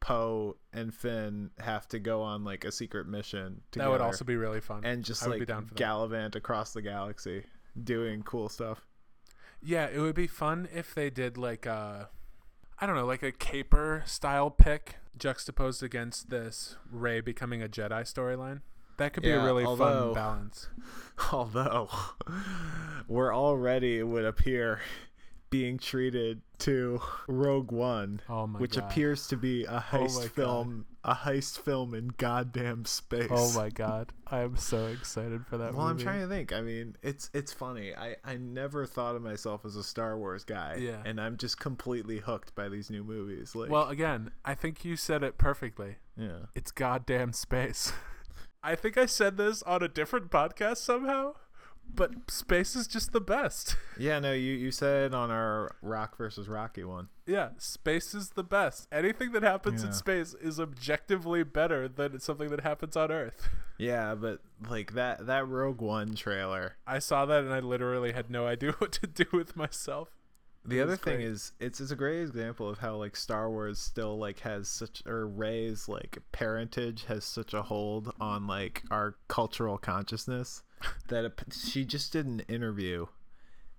[0.00, 4.24] Poe and Finn have to go on like a secret mission together That would also
[4.24, 4.84] be really fun.
[4.84, 7.44] and just I like gallivant across the galaxy
[7.84, 8.84] doing cool stuff.
[9.62, 12.08] Yeah, it would be fun if they did like a,
[12.78, 18.02] I don't know, like a caper style pick juxtaposed against this Rey becoming a Jedi
[18.02, 18.62] storyline.
[18.98, 20.68] That could be a really although- fun balance.
[21.32, 21.88] Although
[23.08, 24.80] we're already it would appear
[25.52, 28.84] being treated to Rogue One, Oh which god.
[28.90, 30.30] appears to be a oh heist my God.
[30.32, 33.28] film, a heist film in goddamn space.
[33.30, 36.52] Oh my god, I am so excited for that Well, I'm trying to think.
[36.52, 37.94] I mean, it's it's funny.
[37.94, 40.76] I I never thought of myself as a Star Wars guy.
[40.80, 41.02] Yeah.
[41.04, 43.54] And I'm just completely hooked by these new movies.
[43.54, 45.96] Like, Well, again, I think you said it perfectly.
[46.16, 46.46] yeah.
[46.54, 47.92] It's goddamn space.
[48.64, 51.34] I think I said this on a different podcast somehow,
[51.94, 53.76] but space is just the best.
[53.98, 54.18] Yeah.
[54.18, 57.08] No, you you said on our Rock versus Rocky one.
[57.26, 58.88] Yeah, space is the best.
[58.90, 63.48] Anything that happens in space is objectively better than something that happens on Earth.
[63.78, 66.76] Yeah, but like that that Rogue One trailer.
[66.86, 70.08] I saw that and I literally had no idea what to do with myself.
[70.64, 71.26] The other thing great.
[71.26, 75.02] is, it's it's a great example of how like Star Wars still like has such
[75.06, 80.62] or Rey's like parentage has such a hold on like our cultural consciousness
[81.08, 83.06] that it, she just did an interview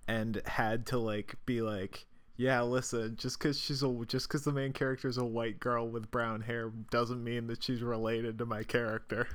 [0.06, 2.06] and had to like be like,
[2.36, 5.88] yeah, listen, just because she's a just because the main character is a white girl
[5.88, 9.28] with brown hair doesn't mean that she's related to my character.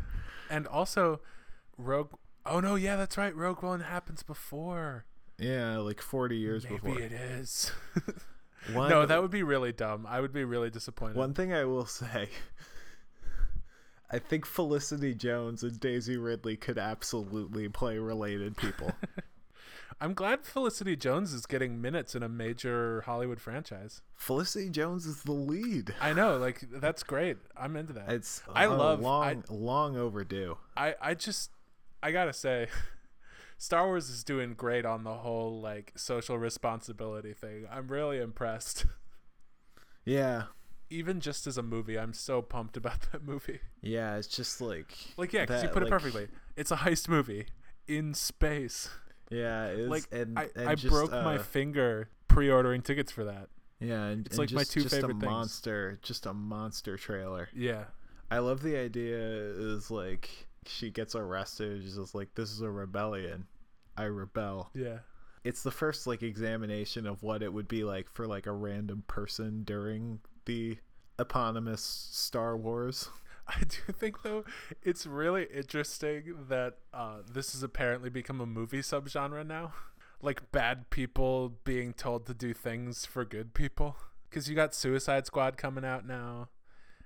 [0.52, 1.22] And also,
[1.78, 2.14] Rogue.
[2.46, 3.36] Oh no, yeah, that's right.
[3.36, 5.06] Rogue One happens before.
[5.40, 7.00] Yeah, like forty years Maybe before.
[7.00, 7.72] it is.
[8.74, 10.06] One, no, that would be really dumb.
[10.08, 11.16] I would be really disappointed.
[11.16, 12.30] One thing I will say,
[14.12, 18.92] I think Felicity Jones and Daisy Ridley could absolutely play related people.
[20.02, 24.02] I'm glad Felicity Jones is getting minutes in a major Hollywood franchise.
[24.16, 25.94] Felicity Jones is the lead.
[26.00, 27.38] I know, like that's great.
[27.58, 28.10] I'm into that.
[28.12, 30.58] It's I uh, love- long, I- long overdue.
[30.76, 31.52] I I just
[32.02, 32.68] I gotta say,
[33.60, 37.68] Star Wars is doing great on the whole like social responsibility thing.
[37.72, 38.86] I'm really impressed.
[40.06, 40.44] Yeah,
[40.90, 43.60] Even just as a movie, I'm so pumped about that movie.
[43.82, 44.16] yeah.
[44.16, 46.30] It's just like Like yeah, 'cause you put it perfectly.
[46.56, 47.46] It's a heist movie
[47.88, 48.90] in space.
[49.30, 49.88] Yeah, is.
[49.90, 53.50] like and, I, and I just, broke my uh, finger pre-ordering tickets for that.
[53.80, 55.30] Yeah, and, it's and like my two just favorite a things.
[55.30, 57.50] monster, just a monster trailer.
[57.54, 57.84] Yeah.
[58.32, 61.82] I love the idea is like she gets arrested.
[61.84, 63.48] She's just like, "This is a rebellion.
[63.98, 65.00] I rebel." Yeah.
[65.44, 69.04] it's the first like examination of what it would be like for like a random
[69.08, 70.78] person during the
[71.18, 73.10] eponymous Star Wars.
[73.48, 74.44] I do think though
[74.84, 79.74] it's really interesting that uh, this has apparently become a movie subgenre now,
[80.22, 83.96] like bad people being told to do things for good people.
[84.30, 86.50] Because you got Suicide Squad coming out now,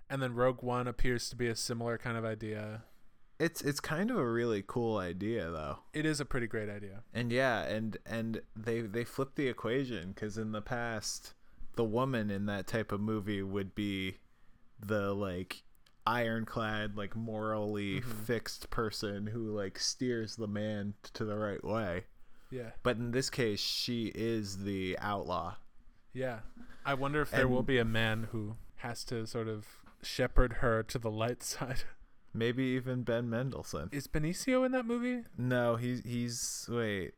[0.09, 2.83] and then Rogue One appears to be a similar kind of idea.
[3.39, 5.79] It's it's kind of a really cool idea though.
[5.93, 7.03] It is a pretty great idea.
[7.13, 11.33] And yeah, and and they they flip the equation cuz in the past
[11.75, 14.17] the woman in that type of movie would be
[14.79, 15.63] the like
[16.05, 18.23] ironclad like morally mm-hmm.
[18.23, 22.05] fixed person who like steers the man to the right way.
[22.51, 25.55] Yeah, But in this case she is the outlaw.
[26.13, 26.39] yeah.
[26.85, 29.65] I wonder if there will be a man who has to sort of
[30.03, 31.83] shepherd her to the light side.
[32.33, 33.89] Maybe even Ben Mendelsohn.
[33.91, 35.23] Is Benicio in that movie?
[35.37, 37.13] No, he's he's wait.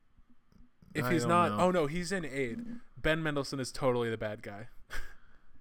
[0.93, 1.66] If I he's not, know.
[1.66, 2.59] oh no, he's in Aid.
[2.97, 4.68] Ben Mendelsohn is totally the bad guy.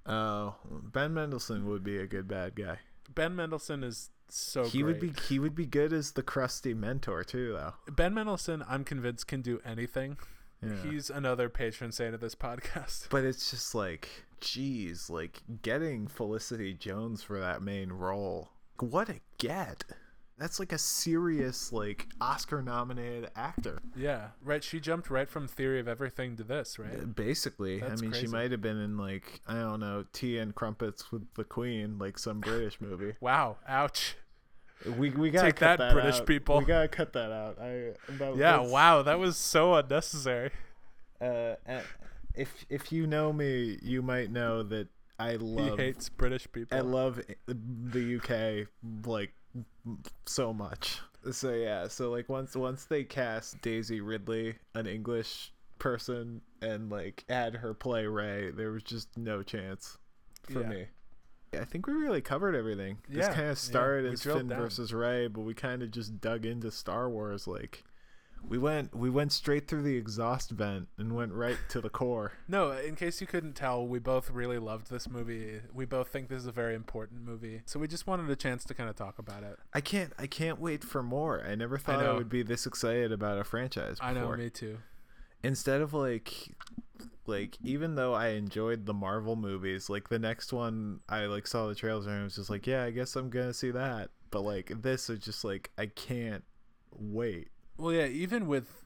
[0.07, 2.81] Oh, Ben Mendelsohn would be a good bad guy.
[3.15, 7.25] Ben Mendelsohn is so he would be he would be good as the crusty mentor
[7.25, 7.73] too, though.
[7.91, 8.65] Ben Mendelsohn.
[8.69, 10.19] I'm convinced can do anything.
[10.63, 10.91] Yeah.
[10.91, 13.09] He's another patron saint of this podcast.
[13.11, 14.09] but it's just like
[14.41, 18.51] geez, like getting Felicity Jones for that main role.
[18.81, 19.85] What a get.
[20.37, 23.79] That's like a serious, like Oscar nominated actor.
[23.97, 24.65] Yeah, right.
[24.65, 27.15] She jumped right from Theory of Everything to this, right?
[27.15, 30.53] Basically, That's I mean, she might have been in like I don't know, Tea and
[30.53, 33.15] Crumpets with the Queen, like some British movie.
[33.21, 33.59] Wow.
[33.69, 34.17] Ouch.
[34.99, 36.27] We we gotta Take cut that, British out.
[36.27, 36.59] people.
[36.59, 37.59] We gotta cut that out.
[37.61, 38.59] I that, Yeah.
[38.59, 39.03] Wow.
[39.03, 40.51] That was so unnecessary.
[41.21, 41.81] Uh, uh,
[42.35, 44.89] if if you know me, you might know that
[45.19, 46.77] I love he hates British people.
[46.77, 48.69] I love the UK
[49.07, 49.33] like
[50.27, 51.01] so much.
[51.31, 57.25] So yeah, so like once once they cast Daisy Ridley, an English person, and like
[57.29, 59.99] had her play Rey, there was just no chance
[60.43, 60.69] for Yeah.
[60.69, 60.87] me.
[61.59, 62.99] I think we really covered everything.
[63.09, 64.59] This Yeah, kind of started we as Finn down.
[64.61, 67.47] versus Rey, but we kind of just dug into Star Wars.
[67.47, 67.85] Like
[68.49, 72.33] we went we went straight through the exhaust vent and went right to the core.
[72.49, 75.61] No, in case you couldn't tell, we both really loved this movie.
[75.73, 77.63] We both think this is a very important movie.
[77.65, 79.59] So we just wanted a chance to kind of talk about it.
[79.73, 81.45] I can't I can't wait for more.
[81.47, 82.17] I never thought I, know.
[82.17, 84.09] would be this excited about a franchise before.
[84.09, 84.79] I know, me too.
[85.43, 86.55] Instead of like
[87.27, 91.69] like even though I enjoyed the Marvel movies, like the next one I like saw
[91.69, 94.11] the trailers and I was just like, yeah, I guess I'm going to see that.
[94.31, 96.45] But like this is just like I can't
[96.93, 97.49] wait.
[97.77, 98.83] Well, yeah, even with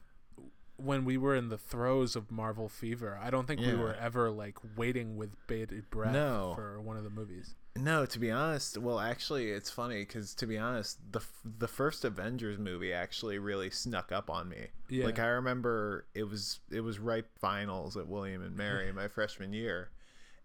[0.77, 4.31] when we were in the throes of Marvel fever, I don't think we were ever
[4.31, 6.53] like waiting with bated breath No.
[6.55, 7.55] for one of the movies.
[7.75, 11.67] No, to be honest, well, actually, it's funny because to be honest, the f- the
[11.67, 14.67] first Avengers movie actually really snuck up on me.
[14.89, 15.05] Yeah.
[15.05, 19.53] Like I remember it was it was right finals at William and Mary my freshman
[19.53, 19.89] year,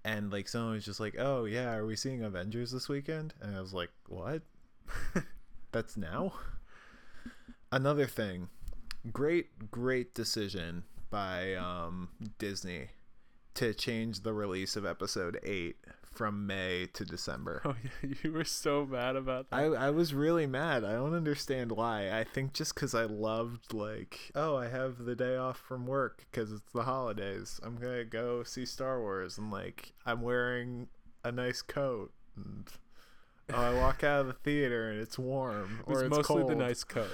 [0.05, 3.57] and like someone was just like, "Oh yeah, are we seeing Avengers this weekend?" And
[3.57, 4.43] I was like, "What?
[5.73, 6.35] That's now."
[7.75, 8.51] Another thing,
[9.13, 12.09] great great decision by um,
[12.39, 12.91] Disney
[13.55, 17.63] to change the release of Episode Eight from May to December.
[17.65, 19.57] Oh yeah, you were so mad about that.
[19.57, 20.85] I, I was really mad.
[20.85, 22.17] I don't understand why.
[22.17, 26.27] I think just because I loved, like, oh, I have the day off from work
[26.31, 27.59] because it's the holidays.
[27.65, 29.37] I'm going to go see Star Wars.
[29.37, 30.87] And, like, I'm wearing
[31.25, 32.13] a nice coat.
[32.37, 32.69] And,
[33.53, 35.81] oh, I walk out of the theater and it's warm.
[35.89, 36.51] it was or it's mostly cold.
[36.51, 37.11] the nice coat.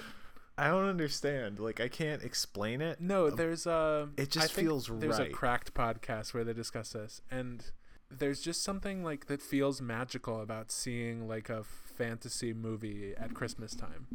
[0.60, 1.58] I don't understand.
[1.58, 3.00] Like, I can't explain it.
[3.00, 4.08] No, there's a.
[4.16, 7.64] it just feels There's a cracked podcast where they discuss this, and
[8.10, 13.74] there's just something like that feels magical about seeing like a fantasy movie at Christmas
[13.74, 14.06] time.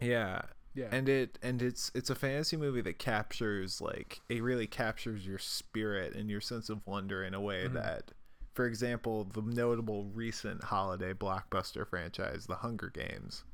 [0.00, 0.42] Yeah.
[0.74, 5.26] Yeah, and it and it's it's a fantasy movie that captures like it really captures
[5.26, 7.72] your spirit and your sense of wonder in a way Mhm.
[7.72, 8.10] that
[8.52, 13.44] for example the notable recent holiday blockbuster franchise the hunger games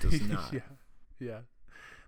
[0.00, 0.60] does not yeah,
[1.18, 1.40] yeah.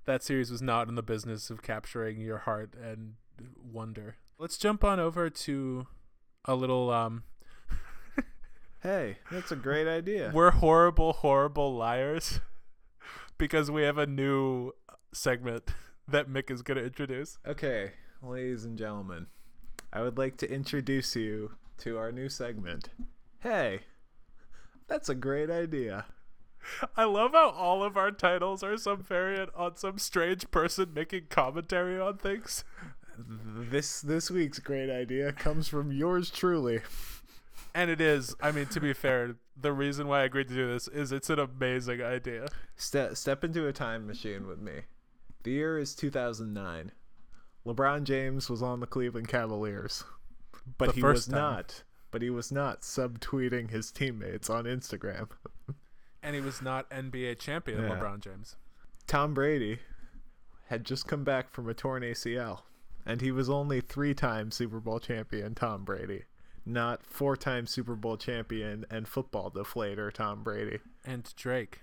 [0.05, 3.15] That series was not in the business of capturing your heart and
[3.63, 4.17] wonder.
[4.39, 5.87] Let's jump on over to
[6.45, 7.25] a little um
[8.83, 12.41] hey that's a great idea we're horrible horrible liars
[13.39, 14.73] because we have a new
[15.13, 15.71] segment
[16.09, 17.39] that Mick is going to introduce.
[17.47, 17.93] okay
[18.23, 19.27] ladies and gentlemen
[19.93, 22.89] i would like to introduce you to our new segment
[23.41, 23.81] hey
[24.87, 26.07] that's a great idea
[26.97, 31.27] I love how all of our titles are some variant on some strange person making
[31.31, 32.65] commentary on things.
[33.19, 36.81] this this week's great idea comes from yours truly
[37.75, 40.69] And it is, I mean, to be fair, the reason why I agreed to do
[40.69, 42.49] this is it's an amazing idea.
[42.77, 44.83] Step step into a time machine with me.
[45.43, 46.93] The year is 2009.
[47.67, 50.05] LeBron James was on the Cleveland Cavaliers,
[50.79, 51.39] but The he was time.
[51.41, 51.83] not.
[52.11, 55.29] But he was not subtweeting his teammates on Instagram.
[56.23, 57.91] And he was not NBA champion, Yeah.
[57.91, 58.57] LeBron James.
[59.07, 59.79] Tom Brady
[60.66, 62.62] had just come back from a torn ACL,
[63.07, 66.25] and he was only three-time Super Bowl champion Tom Brady,
[66.66, 70.81] not four-time Super Bowl champion and football deflator Tom Brady.
[71.05, 71.81] And Drake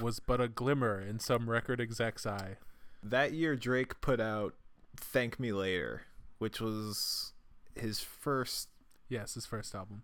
[0.00, 2.56] was but a glimmer in some record exec's eye.
[3.02, 4.54] that year Drake put out
[4.96, 6.02] Thank Me Later,
[6.38, 7.32] which was
[7.74, 8.68] his first
[9.08, 10.02] Yes, his first album.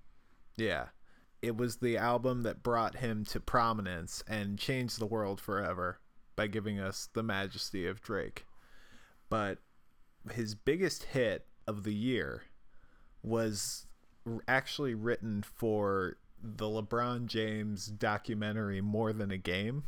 [0.57, 0.89] yeah.
[1.43, 5.99] It was the album that brought him to prominence and changed the world forever
[6.37, 8.45] by giving us the majesty of Drake.
[9.29, 9.59] But
[10.33, 12.43] his biggest hit of the year
[13.23, 13.87] was
[14.47, 19.85] actually written for the LeBron James documentary More Than a Game.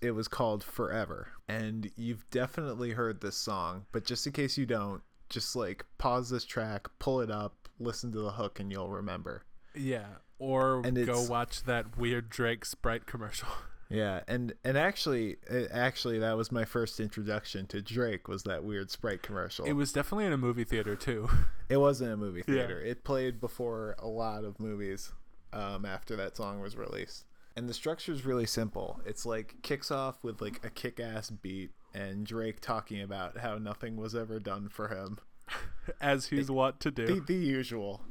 [0.00, 1.28] It was called Forever.
[1.48, 6.30] And you've definitely heard this song, but just in case you don't, just like pause
[6.30, 9.44] this track, pull it up, listen to the hook, and you'll remember.
[9.74, 10.06] Yeah.
[10.38, 13.48] Or And go watch that weird Drake Sprite commercial.
[13.90, 18.28] Yeah, and and actually, uh, actually, that was my first introduction to Drake.
[18.28, 19.64] Was that weird Sprite commercial?
[19.64, 21.30] It was definitely in a movie theater too.
[21.70, 22.54] It wasn't a movie Yeah.
[22.54, 22.80] theater.
[22.82, 25.12] It played before a lot of movies
[25.54, 27.24] um, after that song was released.
[27.56, 29.00] And the structure is really simple.
[29.06, 33.96] It's like kicks off with like a kick-ass beat and Drake talking about how nothing
[33.96, 35.18] was ever done for him.
[36.00, 37.06] As he's wont to do.
[37.06, 38.02] The, the usual.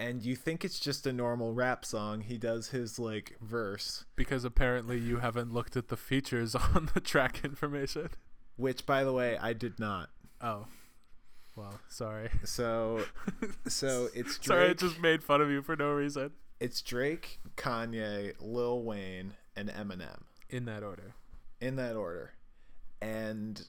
[0.00, 2.22] And you think it's just a normal rap song.
[2.22, 7.00] He does his like verse, because apparently you haven't looked at the features on the
[7.00, 8.08] track information.
[8.56, 10.08] which by the way, I did not.
[10.40, 10.66] Oh.
[11.54, 12.30] Well, sorry.
[12.44, 13.04] So
[13.68, 14.56] so it's Drake.
[14.56, 16.30] Sorry, I just made fun of you for no reason.
[16.58, 20.22] It's Drake, Kanye, Lil Wayne, and Eminem.
[20.48, 21.14] In that order.
[21.60, 22.32] in that order
[23.02, 23.68] and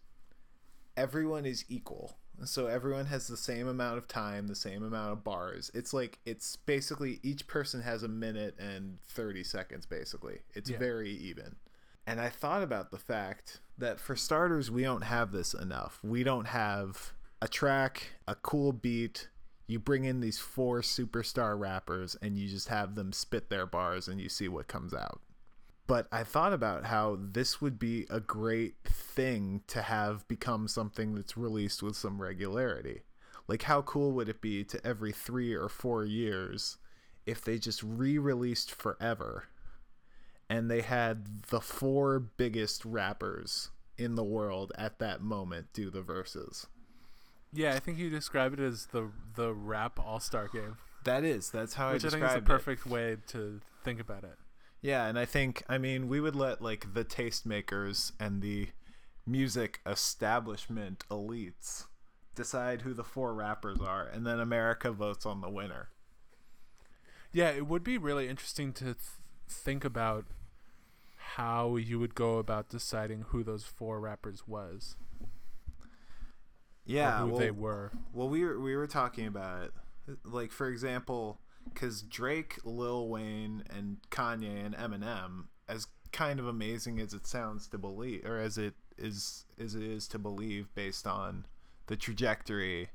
[0.98, 5.24] everyone is equal so everyone has the same amount of time the same amount of
[5.24, 5.70] bars.
[5.74, 10.40] It's like it's basically each person has a minute and 30 seconds basically.
[10.54, 10.80] It's Yeah.
[10.80, 11.56] very even.
[12.08, 16.00] And i thought about the fact that for starters we don't have this enough.
[16.04, 19.30] We don't have a track a cool beat.
[19.68, 24.08] You bring in these four superstar rappers and you just have them spit their bars
[24.08, 25.22] and you see what comes out
[25.92, 31.16] but I thought about how this would be a great thing to have become something
[31.16, 33.02] that's released with some regularity.
[33.50, 36.78] Like, how cool would it be to every three or four years
[37.26, 39.50] if they just re released forever
[40.50, 46.02] and they had the four biggest rappers in the world at that moment do the
[46.02, 46.68] verses?
[47.52, 51.50] Yeah, I think you describe it as the the rap all star game, That is,
[51.50, 52.58] that's how which I I think described is a it.
[52.58, 54.38] perfect way to think about it.
[54.82, 58.70] Yeah, and I think I mean we would let like the tastemakers and the
[59.26, 61.86] music establishment elites
[62.36, 65.90] decide who the four rappers are, and then America votes on the winner.
[67.34, 68.98] Yeah, it would be really interesting to th-
[69.48, 70.26] think about
[71.36, 74.96] how you would go about deciding who those four rappers was,
[76.86, 77.92] Yeah, who well, they were.
[78.14, 79.74] well, we were we were talking about it,
[80.24, 87.00] like for example, because Drake, Lil Wayne, and Kanye and Eminem, as kind of amazing
[87.00, 91.08] as it sounds to believe, or as it is as it is to believe, based
[91.08, 91.46] on
[91.88, 92.90] the trajectory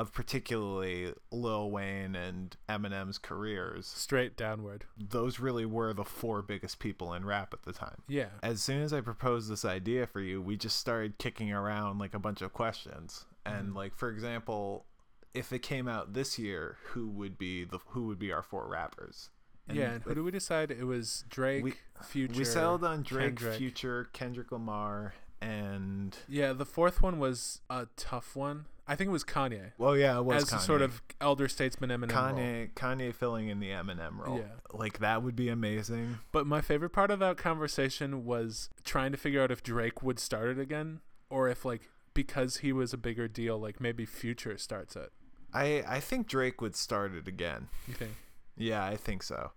[0.00, 4.84] of particularly Lil Wayne and Eminem's careers, Straight downward.
[4.96, 8.00] those really were the four biggest people in rap at the time.
[8.08, 8.30] Yeah.
[8.42, 12.14] As soon as I proposed this idea for you, we just started kicking around like
[12.14, 13.26] a bunch of questions.
[13.44, 13.76] And mm-hmm.
[13.76, 14.86] like for example,
[15.34, 18.68] if it came out this year, who would be the who would be our four
[18.68, 19.30] rappers?
[19.68, 20.70] And yeah, and who do we decide?
[20.70, 22.38] It was Drake, We- Future.
[22.38, 23.56] we settled on Drake, Kendrick.
[23.58, 28.66] Future, Kendrick Lamar, and Yeah, the fourth one was a tough one.
[28.88, 29.70] I think it was Kanye.
[29.78, 30.56] well, yeah, it was as Kanye.
[30.56, 32.34] a sort of elder statesman Eminem role.
[32.36, 34.38] Kanye, Kanye filling in the Eminem role.
[34.38, 34.46] Yeah.
[34.72, 36.18] Like that would be amazing.
[36.32, 40.18] But my favorite part of that conversation was trying to figure out if Drake would
[40.18, 44.58] start it again, or if like because he was a bigger deal, like maybe Future
[44.58, 45.12] starts it.
[45.54, 47.68] I I think Drake would start it again.
[47.88, 48.12] You think?
[48.56, 49.52] Yeah, I think so.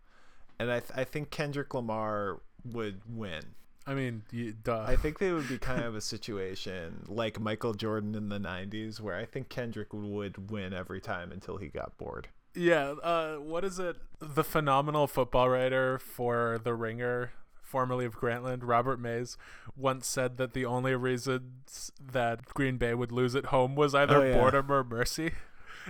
[0.60, 3.44] And I th- I think Kendrick Lamar would win.
[3.86, 4.86] I mean, you, duh.
[4.88, 9.02] I think they would be kind of a situation like Michael Jordan in the 90s
[9.02, 12.30] where I think Kendrick would win every time until he got bored.
[12.56, 12.92] yeah.
[13.04, 13.98] Uh, what is it?
[14.22, 19.36] The phenomenal football writer for The Ringer, formerly of Grantland, Robert Mays,
[19.76, 24.16] once said that the only reasons that Green Bay would lose at home was either
[24.18, 24.34] Oh, yeah.
[24.36, 25.32] boredom or mercy.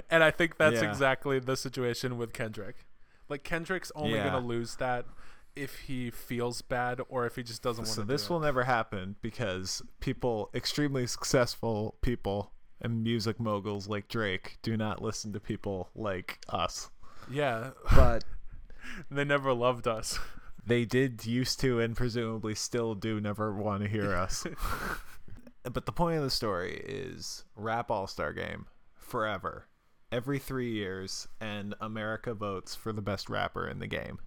[0.10, 0.90] And I think that's Yeah.
[0.90, 2.86] exactly the situation with Kendrick.
[3.30, 4.26] Like Kendrick's only Yeah.
[4.26, 5.06] gonna lose that
[5.56, 8.02] if he feels bad or if he just doesn't want to.
[8.02, 14.58] So this will never happen because people, extremely successful people and music moguls like Drake
[14.64, 16.90] do not listen to people like us.
[17.30, 18.24] Yeah, But
[19.12, 20.20] they never loved us.
[20.66, 24.46] they did used to and presumably still do never want to hear us.
[25.64, 28.66] but the point of the story is rap all-star game
[28.96, 29.68] forever.
[30.14, 34.20] Every 3 years and America votes for the best rapper in the game.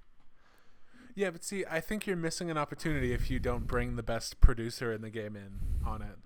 [1.15, 4.41] Yeah, but see, I think you're missing an opportunity if you don't bring the best
[4.41, 6.19] producer in the game in on it,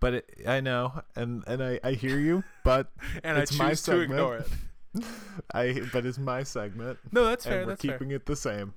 [0.00, 2.90] But it, I know and and I I hear you, but
[3.22, 4.10] and It's I my choose to segment.
[4.12, 4.48] ignore it.
[5.54, 7.58] I but it's my segment No, that's fair.
[7.58, 7.92] and we're That's fair.
[7.98, 8.74] keeping it the same.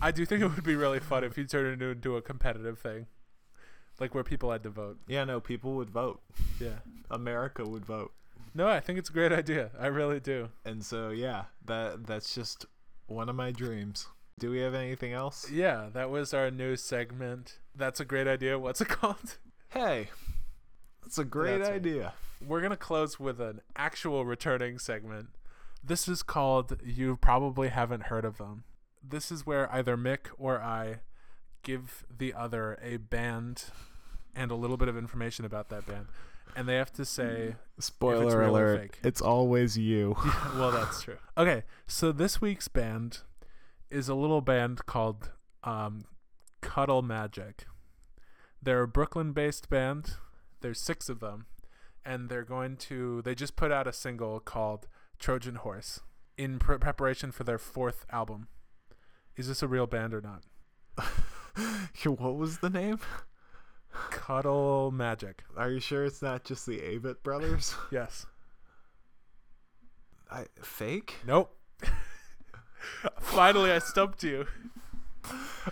[0.00, 2.78] I do think it would be really fun if you turned it into a competitive
[2.78, 3.06] thing,
[4.00, 4.98] like where people had to vote.
[5.06, 6.20] Yeah, no, people would vote.
[6.60, 6.78] Yeah.
[7.10, 8.12] America would vote.
[8.56, 9.70] No, I think it's a great idea.
[9.78, 10.48] I really do.
[10.64, 12.64] And so yeah, that that's just
[13.06, 14.06] one of my dreams.
[14.38, 15.50] Do we have anything else?
[15.50, 17.58] Yeah, that was our new segment.
[17.74, 18.58] That's a great idea.
[18.58, 19.36] What's it called?
[19.68, 20.08] Hey.
[21.02, 21.76] That's a great That's right.
[21.76, 22.14] idea.
[22.46, 25.28] We're going to close with an actual returning segment.
[25.84, 28.64] This is called You Probably Haven't Heard of Them.
[29.06, 31.00] This is where either Mick or I
[31.62, 33.64] give the other a band
[34.34, 36.06] and a little bit of information about that band,
[36.56, 38.96] and they have to say Spoiler or alert.
[39.04, 40.16] It's always you.
[40.56, 41.18] well, that's true.
[41.36, 43.18] Okay, so this week's band
[43.90, 45.30] is a little band called
[45.62, 46.06] um,
[46.62, 47.66] Cuddle Magic.
[48.62, 50.14] They're a Brooklyn-based band.
[50.62, 51.44] There's six of them,
[52.04, 53.20] and they're going to.
[53.22, 54.88] They just put out a single called
[55.18, 56.00] Trojan Horse
[56.38, 58.48] in pre- preparation for their fourth album.
[59.36, 60.44] Is this a real band or not?
[62.04, 63.00] what was the name?
[64.10, 65.44] Cuddle Magic.
[65.56, 67.74] Are you sure it's not just the Avett brothers?
[67.90, 68.26] Yes.
[70.30, 71.16] I, fake?
[71.26, 71.56] Nope.
[73.20, 74.46] Finally, I stumped you.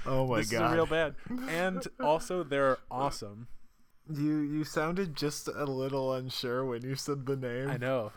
[0.07, 0.71] Oh my this god.
[0.71, 1.15] is real bad.
[1.49, 3.49] and also they're awesome.
[4.09, 7.69] You you sounded just a little unsure when you said the name.
[7.71, 8.13] I know.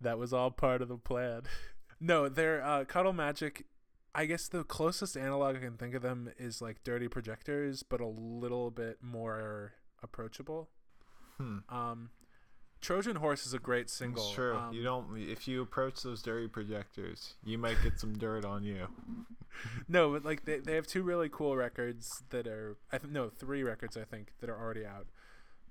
[0.00, 1.42] That was all part of the plan.
[2.00, 3.64] No, they're uh, Cuddle Magic.
[4.14, 8.00] I guess the closest analog I can think of them is like Dirty Projectors, but
[8.00, 10.68] a little bit more approachable.
[11.36, 11.58] Hmm.
[11.68, 12.10] Um,
[12.80, 14.24] Trojan Horse is a great single.
[14.24, 14.56] It's true.
[14.56, 15.16] Um, you don't.
[15.16, 18.88] If you approach those dirty projectors, you might get some dirt on you.
[19.88, 23.28] No, but like they, they have two really cool records that are I think no
[23.28, 25.06] three records I think that are already out.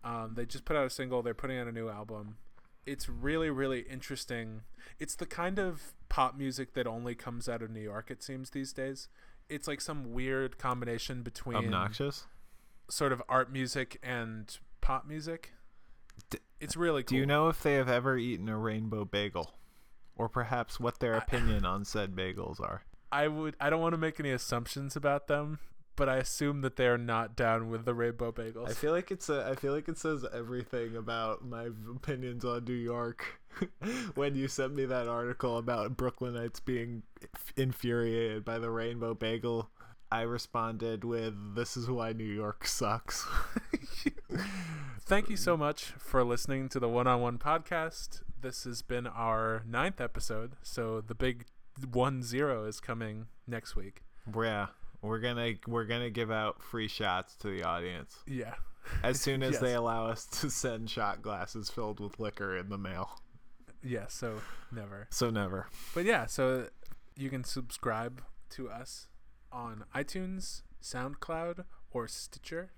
[0.04, 1.22] Um, they just put out a single.
[1.22, 2.36] They're putting out a new album.
[2.88, 4.62] It's really really interesting.
[5.00, 8.10] It's the kind of pop music that only comes out of New York.
[8.10, 9.10] It seems these days.
[9.50, 12.26] It's like some weird combination between Obnoxious.
[12.90, 15.54] sort of art music and pop music.
[16.30, 17.16] D- it's really cool.
[17.16, 19.54] Do you know if they have ever eaten a rainbow bagel,
[20.16, 22.84] or perhaps what their I- opinion on said bagels are?
[23.12, 23.56] I would.
[23.62, 25.60] I don't want to make any assumptions about them,
[25.98, 28.70] but I assume that they are not down with the rainbow bagels.
[28.70, 32.64] I feel like it's a, I feel like it says everything about my opinions on
[32.64, 33.42] New York.
[34.16, 37.02] when you sent me that article about Brooklynites being
[37.58, 39.72] infuriated by the rainbow bagel,
[40.12, 43.26] I responded with, "This is why New York sucks."
[45.02, 48.22] Thank you so much for listening to the One on One podcast.
[48.40, 51.46] This has been our ninth episode, so the big
[51.92, 54.04] one zero is coming next week.
[54.36, 54.68] yeah,
[55.02, 58.56] we're gonna we're gonna give out free shots to the audience Yeah.
[59.04, 62.78] as soon as they allow us to send shot glasses filled with liquor in the
[62.78, 63.22] mail.
[63.84, 64.42] Yeah, so
[64.72, 65.08] never.
[65.12, 65.68] So never.
[65.94, 66.68] But yeah, so
[67.16, 68.22] you can subscribe
[68.52, 69.08] to us
[69.52, 72.72] on iTunes, SoundCloud, or Stitcher.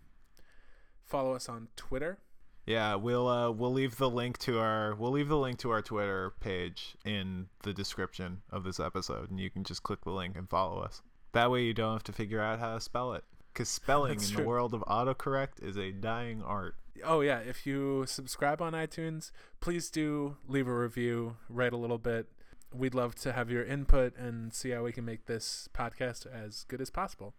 [1.05, 2.19] Follow us on Twitter.
[2.65, 5.81] Yeah, we'll uh, we'll leave the link to our we'll leave the link to our
[5.81, 10.35] Twitter page in the description of this episode, and you can just click the link
[10.37, 11.01] and follow us.
[11.33, 13.23] That way, you don't have to figure out how to spell it,
[13.53, 16.75] because spelling in the world of autocorrect is a dying art.
[17.03, 21.97] Oh yeah, if you subscribe on iTunes, please do leave a review, write a little
[21.97, 22.27] bit.
[22.73, 26.65] We'd love to have your input and see how we can make this podcast as
[26.67, 27.33] good as possible.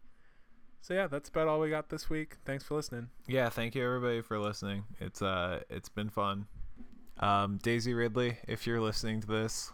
[0.80, 2.36] So yeah, that's about all we got this week.
[2.44, 3.10] Thanks for listening.
[3.28, 4.84] Yeah, thank you everybody for listening.
[4.98, 6.46] It's uh, it's been fun.
[7.18, 9.72] Um, Daisy Ridley, if you're listening to this,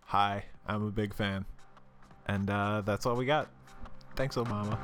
[0.00, 1.44] hi, I'm a big fan,
[2.26, 3.48] and uh, that's all we got.
[4.16, 4.78] Thanks, Obama.